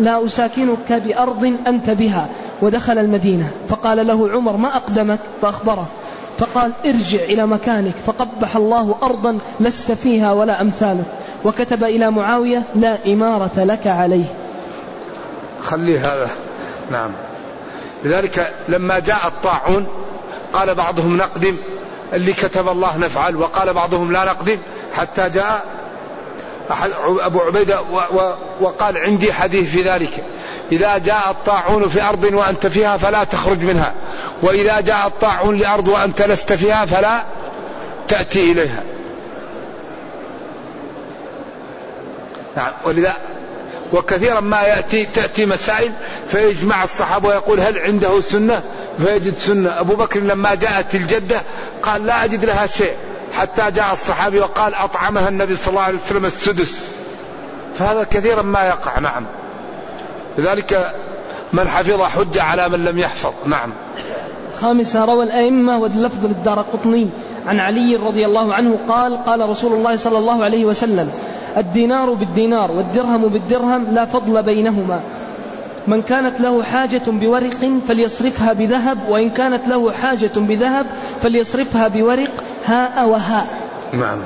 [0.00, 2.28] لا أساكنك بأرض أنت بها.
[2.62, 5.88] ودخل المدينة فقال له عمر ما أقدمك؟ فأخبره.
[6.38, 11.04] فقال ارجع إلى مكانك فقبح الله أرضا لست فيها ولا أمثاله
[11.44, 14.24] وكتب إلى معاوية لا إمارة لك عليه.
[15.62, 16.28] خلي هذا.
[16.90, 17.10] نعم.
[18.04, 19.86] لذلك لما جاء الطاعون
[20.52, 21.56] قال بعضهم نقدم
[22.12, 24.58] اللي كتب الله نفعل وقال بعضهم لا نقدم
[24.96, 25.64] حتى جاء
[27.20, 27.80] أبو عبيدة
[28.60, 30.24] وقال عندي حديث في ذلك.
[30.72, 33.94] إذا جاء الطاعون في أرض وأنت فيها فلا تخرج منها.
[34.42, 37.22] وإذا جاء الطاعون لأرض وأنت لست فيها فلا
[38.08, 38.82] تأتي إليها.
[42.56, 42.72] نعم.
[42.84, 43.16] ولذا
[43.92, 45.92] وكثيرا ما يأتي تأتي مسائل
[46.28, 48.62] فيجمع الصحابة ويقول هل عنده سنة؟
[48.98, 49.80] فيجد سنة.
[49.80, 51.42] أبو بكر لما جاءت الجدة
[51.82, 52.94] قال لا أجد لها شيء.
[53.32, 56.88] حتى جاء الصحابي وقال أطعمها النبي صلى الله عليه وسلم السدس.
[57.74, 59.24] فهذا كثيرا ما يقع نعم.
[60.38, 60.94] لذلك
[61.52, 63.72] من حفظ حجة على من لم يحفظ نعم.
[64.60, 67.08] خامسة روى الأئمة واللفظ للدار قطني
[67.46, 71.10] عن علي رضي الله عنه قال قال رسول الله صلى الله عليه وسلم
[71.56, 75.00] الدينار بالدينار والدرهم بالدرهم لا فضل بينهما.
[75.86, 80.86] من كانت له حاجة بورق فليصرفها بذهب وإن كانت له حاجة بذهب
[81.22, 82.30] فليصرفها بورق
[82.66, 83.46] هاء وهاء.
[83.92, 84.18] نعم.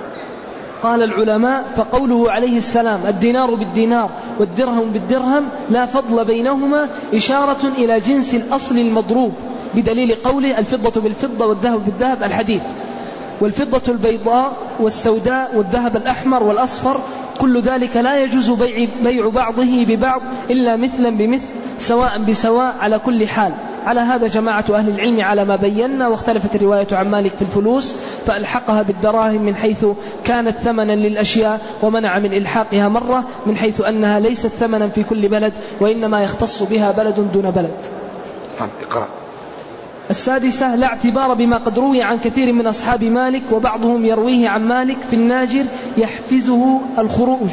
[0.83, 8.35] قال العلماء فقوله عليه السلام الدينار بالدينار والدرهم بالدرهم لا فضل بينهما إشارة إلى جنس
[8.35, 9.33] الأصل المضروب
[9.75, 12.63] بدليل قوله الفضة بالفضة والذهب بالذهب الحديث.
[13.41, 17.01] والفضة البيضاء والسوداء والذهب الأحمر والأصفر
[17.39, 23.29] كل ذلك لا يجوز بيع, بيع بعضه ببعض إلا مثلا بمثل سواء بسواء على كل
[23.29, 23.53] حال.
[23.87, 28.83] على هذا جماعة أهل العلم على ما بينا واختلفت الرواية عن مالك في الفلوس فألحقها
[28.83, 29.87] بالدراهم من حيث
[30.25, 35.53] كانت ثمنا للأشياء ومنع من إلحاقها مرة من حيث أنها ليست ثمنا في كل بلد
[35.81, 37.77] وإنما يختص بها بلد دون بلد.
[38.61, 39.22] نعم اقرأ.
[40.13, 44.99] السادسة لا اعتبار بما قد روي عن كثير من أصحاب مالك وبعضهم يرويه عن مالك
[45.11, 45.65] في الناجر
[45.99, 47.51] يحفزه الخروج.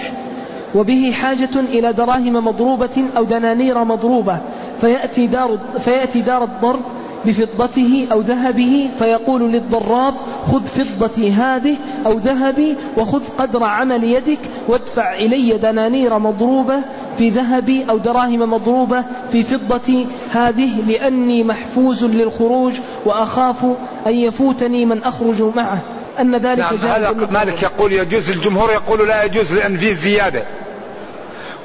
[0.76, 4.40] وبه حاجة إلى دراهم مضروبة أو دنانير مضروبة.
[4.82, 6.82] فيأتي دار, فيأتي دار الضرب
[7.26, 10.16] بفضته أو ذهبه فيقول للضراب
[10.46, 16.82] خذ فضتي هذه أو ذهبي وخذ قدر عمل يدك وادفع إلي دنانير مضروبة
[17.18, 22.74] في ذهبي أو دراهم مضروبة في فضتي هذه لأني محفوز للخروج
[23.06, 23.66] وأخاف
[24.08, 25.82] أن يفوتني من أخرج معه.
[26.20, 30.44] أن ذلك نعم هذا مالك يقول يجوز الجمهور يقول لا يجوز لأن فيه زيادة.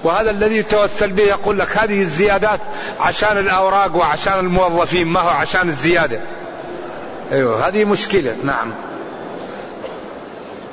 [0.05, 2.61] وهذا الذي يتوسل به يقول لك هذه الزيادات
[3.00, 6.20] عشان الأوراق وعشان الموظفين ما هو عشان الزيادة.
[7.32, 8.36] أيوه هذه مشكلة.
[8.44, 8.70] نعم.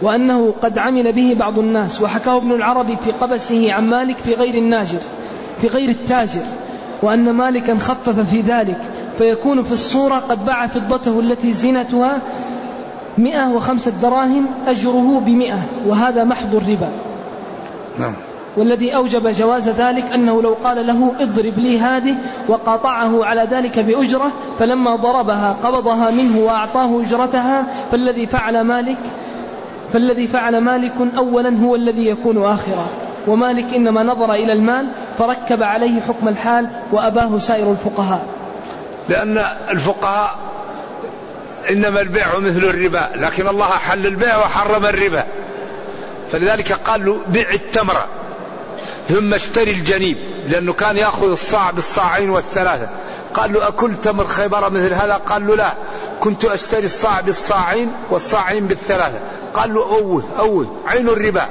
[0.01, 4.55] وأنه قد عمل به بعض الناس وحكاه ابن العربي في قبسه عن مالك في غير
[4.55, 4.99] الناجر
[5.61, 6.45] في غير التاجر
[7.01, 8.77] وأن مالكا خفف في ذلك.
[9.17, 12.21] فيكون في الصورة قد باع فضته التي زينتها
[13.17, 16.89] مئة وخمسة دراهم أجره بمئة وهذا محض الربا.
[17.99, 18.13] نعم.
[18.57, 22.15] والذي أوجب جواز ذلك أنه لو قال له اضرب لي هذه
[22.47, 28.97] وقاطعه على ذلك بأجرة فلما ضربها قبضها منه وأعطاه أجرتها فالذي فعل مالك
[29.93, 32.87] فالذي فعل مالك أولا هو الذي يكون آخرا.
[33.27, 34.87] ومالك إنما نظر إلى المال
[35.17, 38.25] فركب عليه حكم الحال وأباه سائر الفقهاء.
[39.09, 39.37] لأن
[39.69, 40.35] الفقهاء
[41.69, 45.23] إنما البيع مثل الربا لكن الله حل البيع وحرم الربا.
[46.31, 48.07] فلذلك قال له بيع التمرة
[49.09, 52.89] ثم اشتري الجنيب لأنه كان يأخذ الصاع بالصاعين والثلاثة.
[53.33, 55.73] قال له أكل تمر خيبر مثل هذا؟ قال له لا.
[56.19, 59.19] كنت أشتري الصاع بالصاعين والصاعين بالثلاثة.
[59.53, 61.47] قال له أوه أوه عين الربا.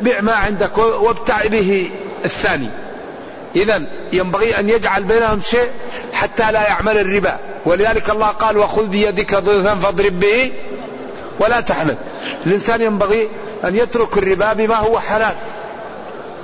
[0.00, 1.90] بيع ما عندك وابتع به
[2.24, 2.70] الثاني.
[3.56, 3.82] إذا
[4.12, 5.70] ينبغي أن يجعل بينهم شيء
[6.12, 7.38] حتى لا يعمل الربا.
[7.66, 10.52] ولذلك الله قال وخذ بيدك ضغثا فاضرب به
[11.40, 11.96] ولا تحنث.
[12.46, 13.28] الإنسان ينبغي
[13.64, 15.34] أن يترك الربا بما هو حلال.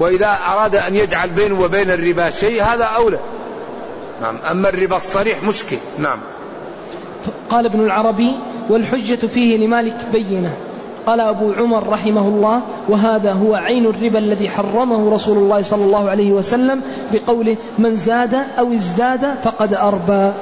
[0.02, 3.18] وإذا أراد أن يجعل بينه وبين الربا شيء هذا أولى.
[4.22, 4.38] نعم.
[4.50, 5.76] أما الربا الصريح مشكل.
[5.98, 6.18] نعم.
[7.50, 8.32] قال ابن العربي
[8.70, 10.52] والحجة فيه لمالك بينة.
[11.06, 16.10] قال أبو عمر رحمه الله وهذا هو عين الربا الذي حرمه رسول الله صلى الله
[16.10, 16.80] عليه وسلم
[17.12, 20.32] بقوله من زاد أو ازداد فقد أربى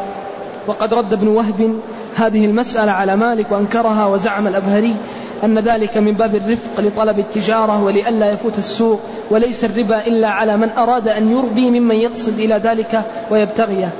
[0.66, 1.80] وقد رد ابن وهب
[2.16, 4.96] هذه المسألة على مالك وأنكرها وزعم الأبهري.
[5.44, 10.70] أن ذلك من باب الرفق لطلب التجارة ولئلا يفوت السوق وليس الربا إلا على من
[10.70, 13.92] أراد أن يربي ممن يقصد إلى ذلك ويبتغيه.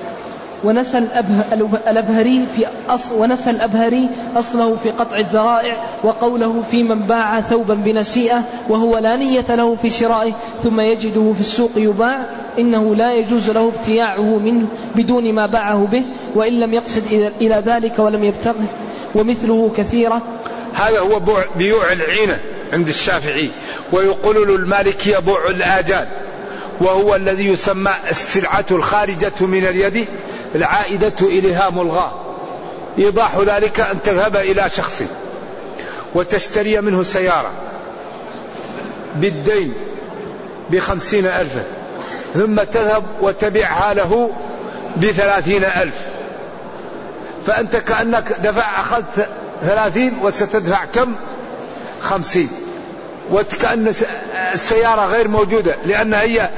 [0.65, 0.99] ونسى
[1.89, 8.43] الأبهري في أصل ونسى الأبهري أصله في قطع الذرائع وقوله في من باع ثوبا بنسيئة
[8.69, 10.33] وهو لا نية له في شرائه
[10.63, 12.27] ثم يجده في السوق يباع
[12.59, 14.67] إنه لا يجوز له ابتياعه منه
[14.97, 16.03] بدون ما باعه به
[16.35, 17.03] وإن لم يقصد
[17.41, 18.67] إلى ذلك ولم يبتغه.
[19.15, 20.23] ومثله كثيرة
[20.75, 21.21] هذا هو
[21.57, 22.41] بيوع العينة
[22.73, 23.51] عند الشافعي
[23.93, 26.09] ويقول له المالكية بوع الآجال
[26.81, 30.07] وهو الذي يسمى السلعة الخارجة من اليد
[30.55, 32.13] العائدة إليها ملغاة.
[32.99, 35.03] إيضاح ذلك أن تذهب إلى شخص
[36.15, 37.51] وتشتري منه سيارة
[39.17, 39.75] بالدين
[40.71, 41.63] بخمسين ألفا
[42.35, 44.33] ثم تذهب وتبيعها له
[44.97, 45.97] بثلاثين ألف.
[47.47, 49.29] فأنت كأنك دفع أخذت
[49.63, 51.15] ثلاثين وستدفع كم؟
[52.01, 52.49] خمسين.
[53.33, 53.93] وكأن
[54.53, 56.51] السيارة غير موجودة لأنها هي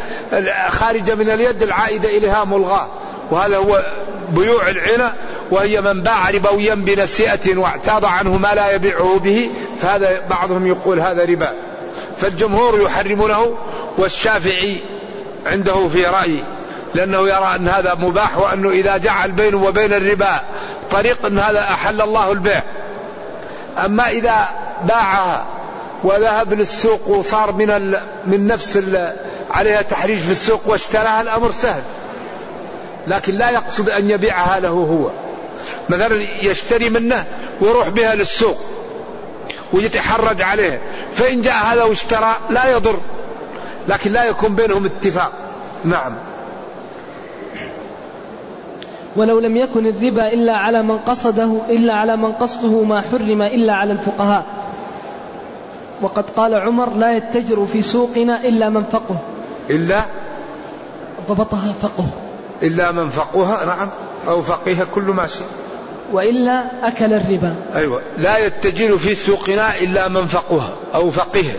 [0.69, 2.87] خارجة من اليد العائدة إليها ملغاة.
[3.31, 3.85] وهذا هو
[4.29, 5.13] بيوع العنى
[5.51, 9.51] وهي من باع ربويا بنسيئة واعتاض عنه ما لا يبيعه به.
[9.81, 11.53] فهذا بعضهم يقول هذا ربا.
[12.17, 13.59] فالجمهور يحرمونه
[13.99, 14.83] والشافعي
[15.47, 16.45] عنده في رأي
[16.95, 20.41] لأنه يرى أن هذا مباح وأنه إذا جعل بينه وبين الربا
[20.91, 22.63] طريق أن هذا أحل الله البيع.
[23.79, 24.49] أما إذا
[24.85, 25.45] باعها
[26.05, 28.01] وذهب للسوق وصار من ال...
[28.27, 29.17] من نفس ال...
[29.51, 31.83] عليها تحريج في السوق واشتراها الأمر سهل.
[33.07, 35.11] لكن لا يقصد أن يبيعها له هو.
[35.89, 37.27] مثلا يشتري منه
[37.61, 38.59] ويروح بها للسوق
[39.73, 40.83] ويتحرج عليه.
[41.15, 43.01] فإن جاء هذا واشترى لا يضر
[43.89, 45.33] لكن لا يكون بينهم اتفاق.
[45.85, 46.15] نعم.
[49.17, 53.73] ولو لم يكن الربا إلا على من قصده إلا على من قصده ما حرم إلا
[53.73, 54.45] على الفقهاء.
[56.03, 59.17] وقد قال عمر لا يتجر في سوقنا إلا من فقه.
[59.71, 60.01] إلا
[61.29, 62.07] ضبطها فقه.
[62.63, 63.89] إلا من فقه نعم
[64.29, 65.45] أو فقيه كل ماشي
[66.13, 67.55] وإلا أكل الربا.
[67.75, 68.03] أيوة.
[68.19, 71.57] لا يتجر في سوقنا إلا من فقه أو فقيه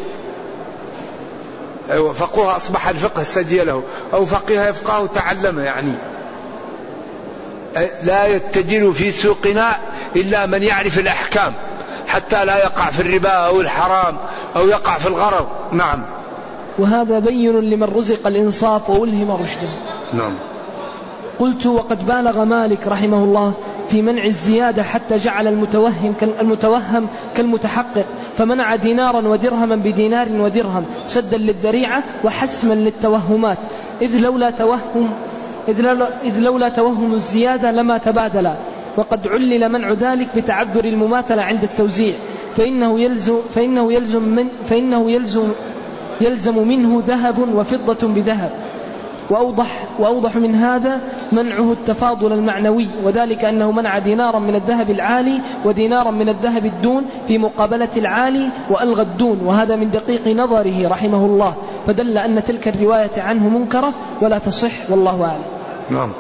[1.92, 3.84] أيوة فقه أصبح الفقه سجله
[4.14, 5.94] أو فقيه يفقه تعلم يعني.
[8.04, 9.78] لا يتجر في سوقنا
[10.16, 11.54] إلا من يعرف الأحكام
[12.08, 14.18] حتى لا يقع في الربا أو الحرام
[14.56, 15.48] أو يقع في الغرض.
[15.72, 16.06] نعم.
[16.80, 19.70] وهذا بين لمن رزق الإنصاف وألهم رشده
[20.14, 20.34] نعم.
[21.40, 23.54] قلت وقد بالغ مالك رحمه الله
[23.90, 28.06] في منع الزيادة حتى جعل المتوهم المتوهم كالمتحقق
[28.38, 33.58] فمنع دينارا ودرهما بدينار ودرهم سدا للذريعة وحسما للتوهمات.
[34.02, 35.14] إذ لولا توهم
[36.24, 38.56] إذ لولا, توهم الزيادة لما تبادلا.
[38.98, 42.14] وقد علل منع ذلك بتعذر المماثلة عند التوزيع.
[42.58, 45.52] فإنه يلزم فإنه يلزم من فإنه يلزم
[46.22, 48.52] يلزم منه ذهب وفضة بذهب.
[49.30, 51.02] وأوضح, وأوضح من هذا
[51.32, 57.38] منعه التفاضل المعنوي وذلك أنه منع دينارا من الذهب العالي ودينارا من الذهب الدون في
[57.38, 61.54] مقابلة العالي وألغى الدون وهذا من دقيق نظره رحمه الله.
[61.88, 65.44] فدل أن تلك الرواية عنه منكرة ولا تصح والله أعلم.
[65.90, 66.12] نعم.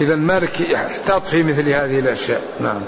[0.00, 2.40] إذا مالك يحتاط في مثل هذه الأشياء.
[2.60, 2.80] نعم.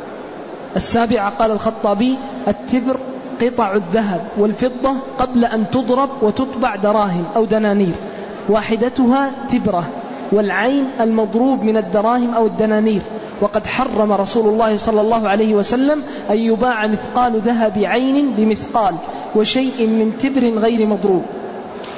[0.76, 2.16] السابعة قال الخطابي
[2.48, 2.96] التبر
[3.42, 7.94] قطع الذهب والفضة قبل أن تضرب وتطبع دراهم أو دنانير.
[8.48, 9.84] واحدتها تبرة
[10.32, 13.00] والعين المضروب من الدراهم أو الدنانير.
[13.40, 18.94] وقد حرم رسول الله صلى الله عليه وسلم أن يباع مثقال ذهب عين بمثقال
[19.36, 21.22] وشيء من تبر غير مضروب.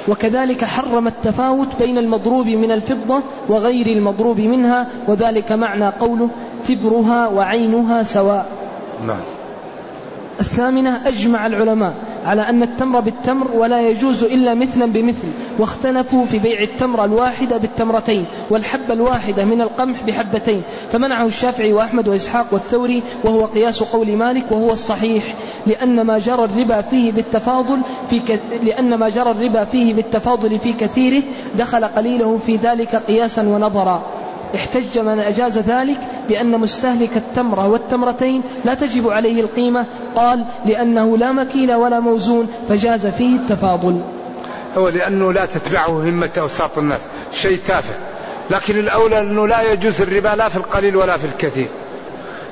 [0.07, 6.29] وكذلك حرم التفاوت بين المضروب من الفضة وغير المضروب منها وذلك معنى قوله
[6.67, 8.45] تبرها وعينها سواء.
[9.07, 9.19] نعم.
[10.39, 11.93] الثامنة أجمع العلماء
[12.25, 15.27] على أن التمر بالتمر ولا يجوز إلا مثلا بمثل
[15.59, 20.61] واختلفوا في بيع التمرة الواحدة بالتمرتين والحبة الواحدة من القمح بحبتين
[20.91, 25.23] فمنعه الشافعي وأحمد وإسحاق والثوري وهو قياس قول مالك وهو الصحيح
[25.67, 27.77] لأن ما جرى الربا فيه بالتفاضل
[28.09, 28.39] في ك...
[28.63, 31.23] لأن ما جرى الربا فيه بالتفاضل في كثيره
[31.57, 34.16] دخل قليله في ذلك قياسا ونظرا.
[34.55, 39.85] احتج من أجاز ذلك بأن مستهلك التمرة والتمرتين لا تجب عليه القيمة.
[40.15, 44.01] قال لأنه لا مكيل ولا موزون فجاز فيه التفاضل.
[44.77, 47.01] هو لأنه لا تتبعه همة أوساط الناس.
[47.33, 47.93] شيء تافه.
[48.49, 51.67] لكن الأولى أنه لا يجوز الربا لا في القليل ولا في الكثير.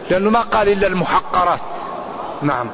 [0.10, 1.60] لأنه ما قال إلا المحقرات.
[2.42, 2.68] نعم.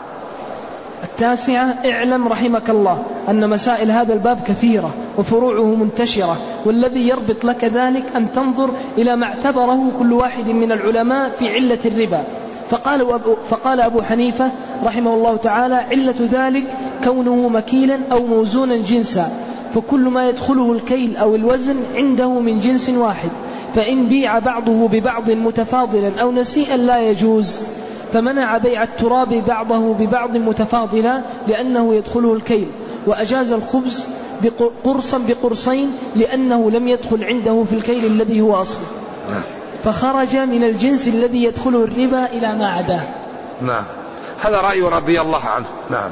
[1.04, 8.04] التاسعة اعلم رحمك الله أن مسائل هذا الباب كثيرة وفروعه منتشرة والذي يربط لك ذلك
[8.16, 12.24] أن تنظر إلى ما اعتبره كل واحد من العلماء في علة الربا.
[12.70, 14.52] فقال أبو, فقال أبو حنيفة
[14.84, 16.64] رحمه الله تعالى علة ذلك
[17.04, 19.32] كونه مكيلا أو موزونا جنسا.
[19.76, 23.30] فكل ما يدخله الكيل أو الوزن عنده من جنس واحد
[23.76, 27.60] فإن بيع بعضه ببعض متفاضلا أو نسيئا لا يجوز.
[28.14, 32.68] فمنع بيع التراب بعضه ببعض متفاضلا لأنه يدخله الكيل.
[33.08, 34.08] وأجاز الخبز
[34.84, 38.88] قرصا بقرصين لأنه لم يدخل عنده في الكيل الذي هو أصله.
[39.84, 43.02] فخرج من الجنس الذي يدخله الربا إلى ما عداه.
[43.62, 43.84] نعم.
[44.42, 45.66] هذا رأي رضي الله عنه.
[45.90, 46.12] نعم.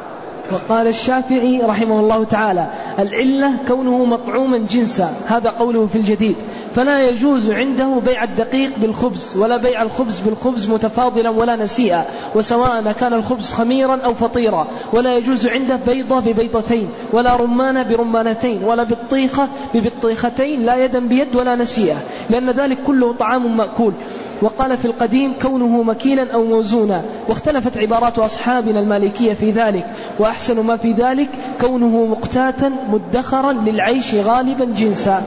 [0.52, 2.68] وقال الشافعي رحمه الله تعالى
[3.00, 6.36] العلة كونه مطعوما جنسا هذا قوله في الجديد.
[6.76, 13.14] فلا يجوز عنده بيع الدقيق بالخبز ولا بيع الخبز بالخبز متفاضلا ولا نسيئا وسواء كان
[13.14, 14.68] الخبز خميرا أو فطيرا.
[14.94, 21.56] ولا يجوز عنده بيضة ببيضتين ولا رمانة برمانتين ولا بطيخة ببطيختين لا يدا بيد ولا
[21.56, 21.98] نسيئة
[22.30, 23.94] لأن ذلك كله طعام مأكول.
[24.42, 29.86] وقال في القديم كونه مكيلا أو موزونا واختلفت عبارات أصحابنا المالكية في ذلك
[30.20, 31.28] وأحسن ما في ذلك
[31.62, 35.24] كونه مقتاتا مدخرا للعيش غالبا جنسا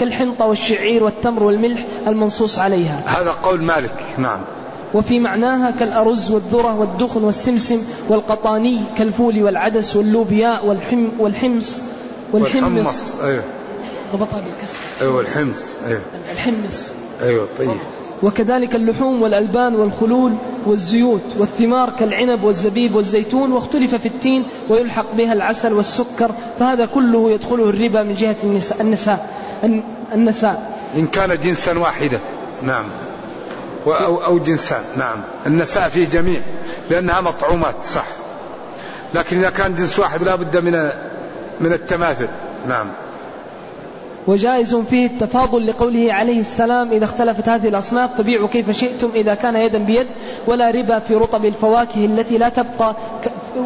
[0.00, 3.02] كالحنطة والشعير والتمر والملح المنصوص عليها.
[3.06, 4.40] هذا قول مالك نعم.
[4.94, 11.78] وفي معناها كالأرز والذرة والدخن والسمسم والقطاني كالفول والعدس واللوبياء والحم والحمص
[12.32, 13.20] والحمص.
[13.24, 13.42] أيوه.
[14.12, 16.00] ضبطها بالكسر أيوة الحمص أيوة.
[16.32, 16.88] الحمص.
[17.22, 17.70] أيوة طيب.
[18.24, 25.72] وكذلك اللحوم والألبان والخلول والزيوت والثمار كالعنب والزبيب والزيتون واختلف في التين ويلحق بها العسل
[25.72, 28.36] والسكر فهذا كله يدخله الربا من جهة
[28.80, 29.26] النساء,
[30.14, 32.20] النساء, إن كان جنسا واحدا.
[32.62, 32.84] نعم.
[33.86, 34.82] أو, أو جنسان.
[34.96, 35.16] نعم.
[35.46, 36.40] النساء فيه جميع
[36.90, 38.06] لأنها مطعومات صح.
[39.14, 40.90] لكن إذا كان جنس واحد لا بد من
[41.60, 42.28] من التماثل.
[42.68, 42.86] نعم.
[44.26, 49.56] وجائز فيه التفاضل لقوله عليه السلام إذا اختلفت هذه الأصناف فبيعوا كيف شئتم إذا كان
[49.56, 50.06] يدا بيد
[50.46, 52.96] ولا ربا في رطب الفواكه التي لا تبقى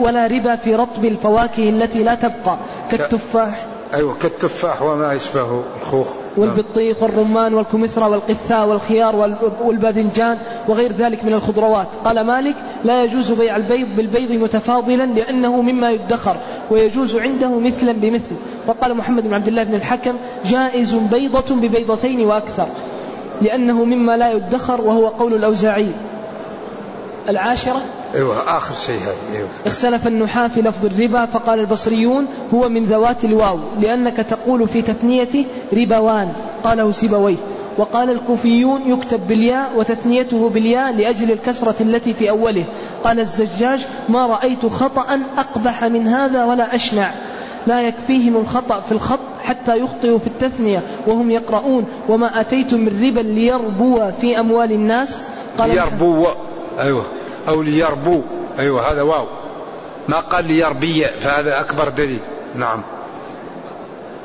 [0.01, 2.59] ولا ربا في رطب الفواكه التي لا تبقى
[2.91, 3.67] كالتفاح.
[3.95, 6.07] أيوة كالتفاح وما يشبه الخوخ.
[6.37, 10.39] والبطيخ والرمان والكمثرى والقثاء والخيار والباذنجان
[10.69, 11.89] وغير ذلك من الخضروات.
[12.05, 12.55] قال مالك
[12.85, 16.37] لا يجوز بيع البيض بالبيض متفاضلا لأنه مما يدخر.
[16.71, 18.35] ويجوز عنده مثلا بمثل.
[18.67, 20.17] وقال محمد بن عبد الله بن الحكم
[20.47, 22.69] جائز بيضة ببيضتين وأكثر
[23.43, 25.89] لأنه مما لا يدخر وهو قول الأوزاعي.
[27.29, 27.83] العاشرة؟
[28.15, 29.49] أيوه آخر شيء هذه أيوه.
[29.67, 35.45] اختلف النحاة في لفظ الربا فقال البصريون هو من ذوات الواو لأنك تقول في تثنيته
[35.73, 36.33] ربوان
[36.65, 37.37] قاله سيبويه.
[37.79, 42.65] وقال الكوفيون يكتب بالياء وتثنيته بالياء لأجل الكسرة التي في أوله.
[43.05, 47.11] قال الزجاج ما رأيت خطأ أقبح من هذا ولا أشنع.
[47.67, 51.85] لا يكفيهم الخطأ في الخط حتى يخطئوا في التثنية وهم يقرؤون.
[52.09, 55.19] وما أتيتم من ربا ليربو في أموال الناس؟
[55.59, 56.27] قال ليربو.
[56.79, 57.07] أيوه.
[57.49, 58.23] أو ليربو.
[58.59, 59.27] أيوه هذا واو.
[60.09, 62.21] ما قال ليربي فهذا أكبر دليل.
[62.55, 62.83] نعم.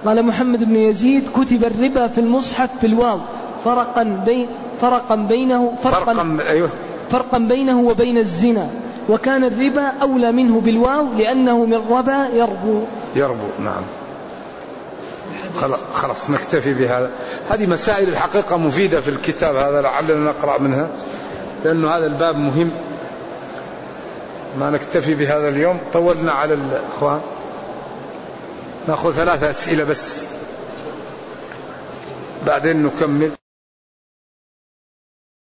[0.06, 3.20] قال محمد بن يزيد كتب الربا في المصحف بالواو.
[3.66, 4.47] فرقا بين
[4.82, 6.70] فرقا بينه فرقا, فرقا أيوه.
[7.11, 8.70] فرقا بينه وبين الزنا.
[9.09, 12.84] وكان الربا أولى منه بالواو لأنه من ربا يربو.
[13.16, 13.84] يربو نعم.
[15.93, 17.11] خلاص نكتفي بهذا.
[17.49, 20.88] هذه مسائل الحقيقة مفيدة في الكتاب هذا لعلنا نقرأ منها
[21.64, 22.72] لأنه هذا الباب مهم.
[24.59, 25.78] ما نكتفي بهذا اليوم.
[25.93, 27.20] طولنا على الأخوان
[28.88, 30.26] نأخذ ثلاثة أسئلة بس.
[32.45, 33.32] بعدين نكمل.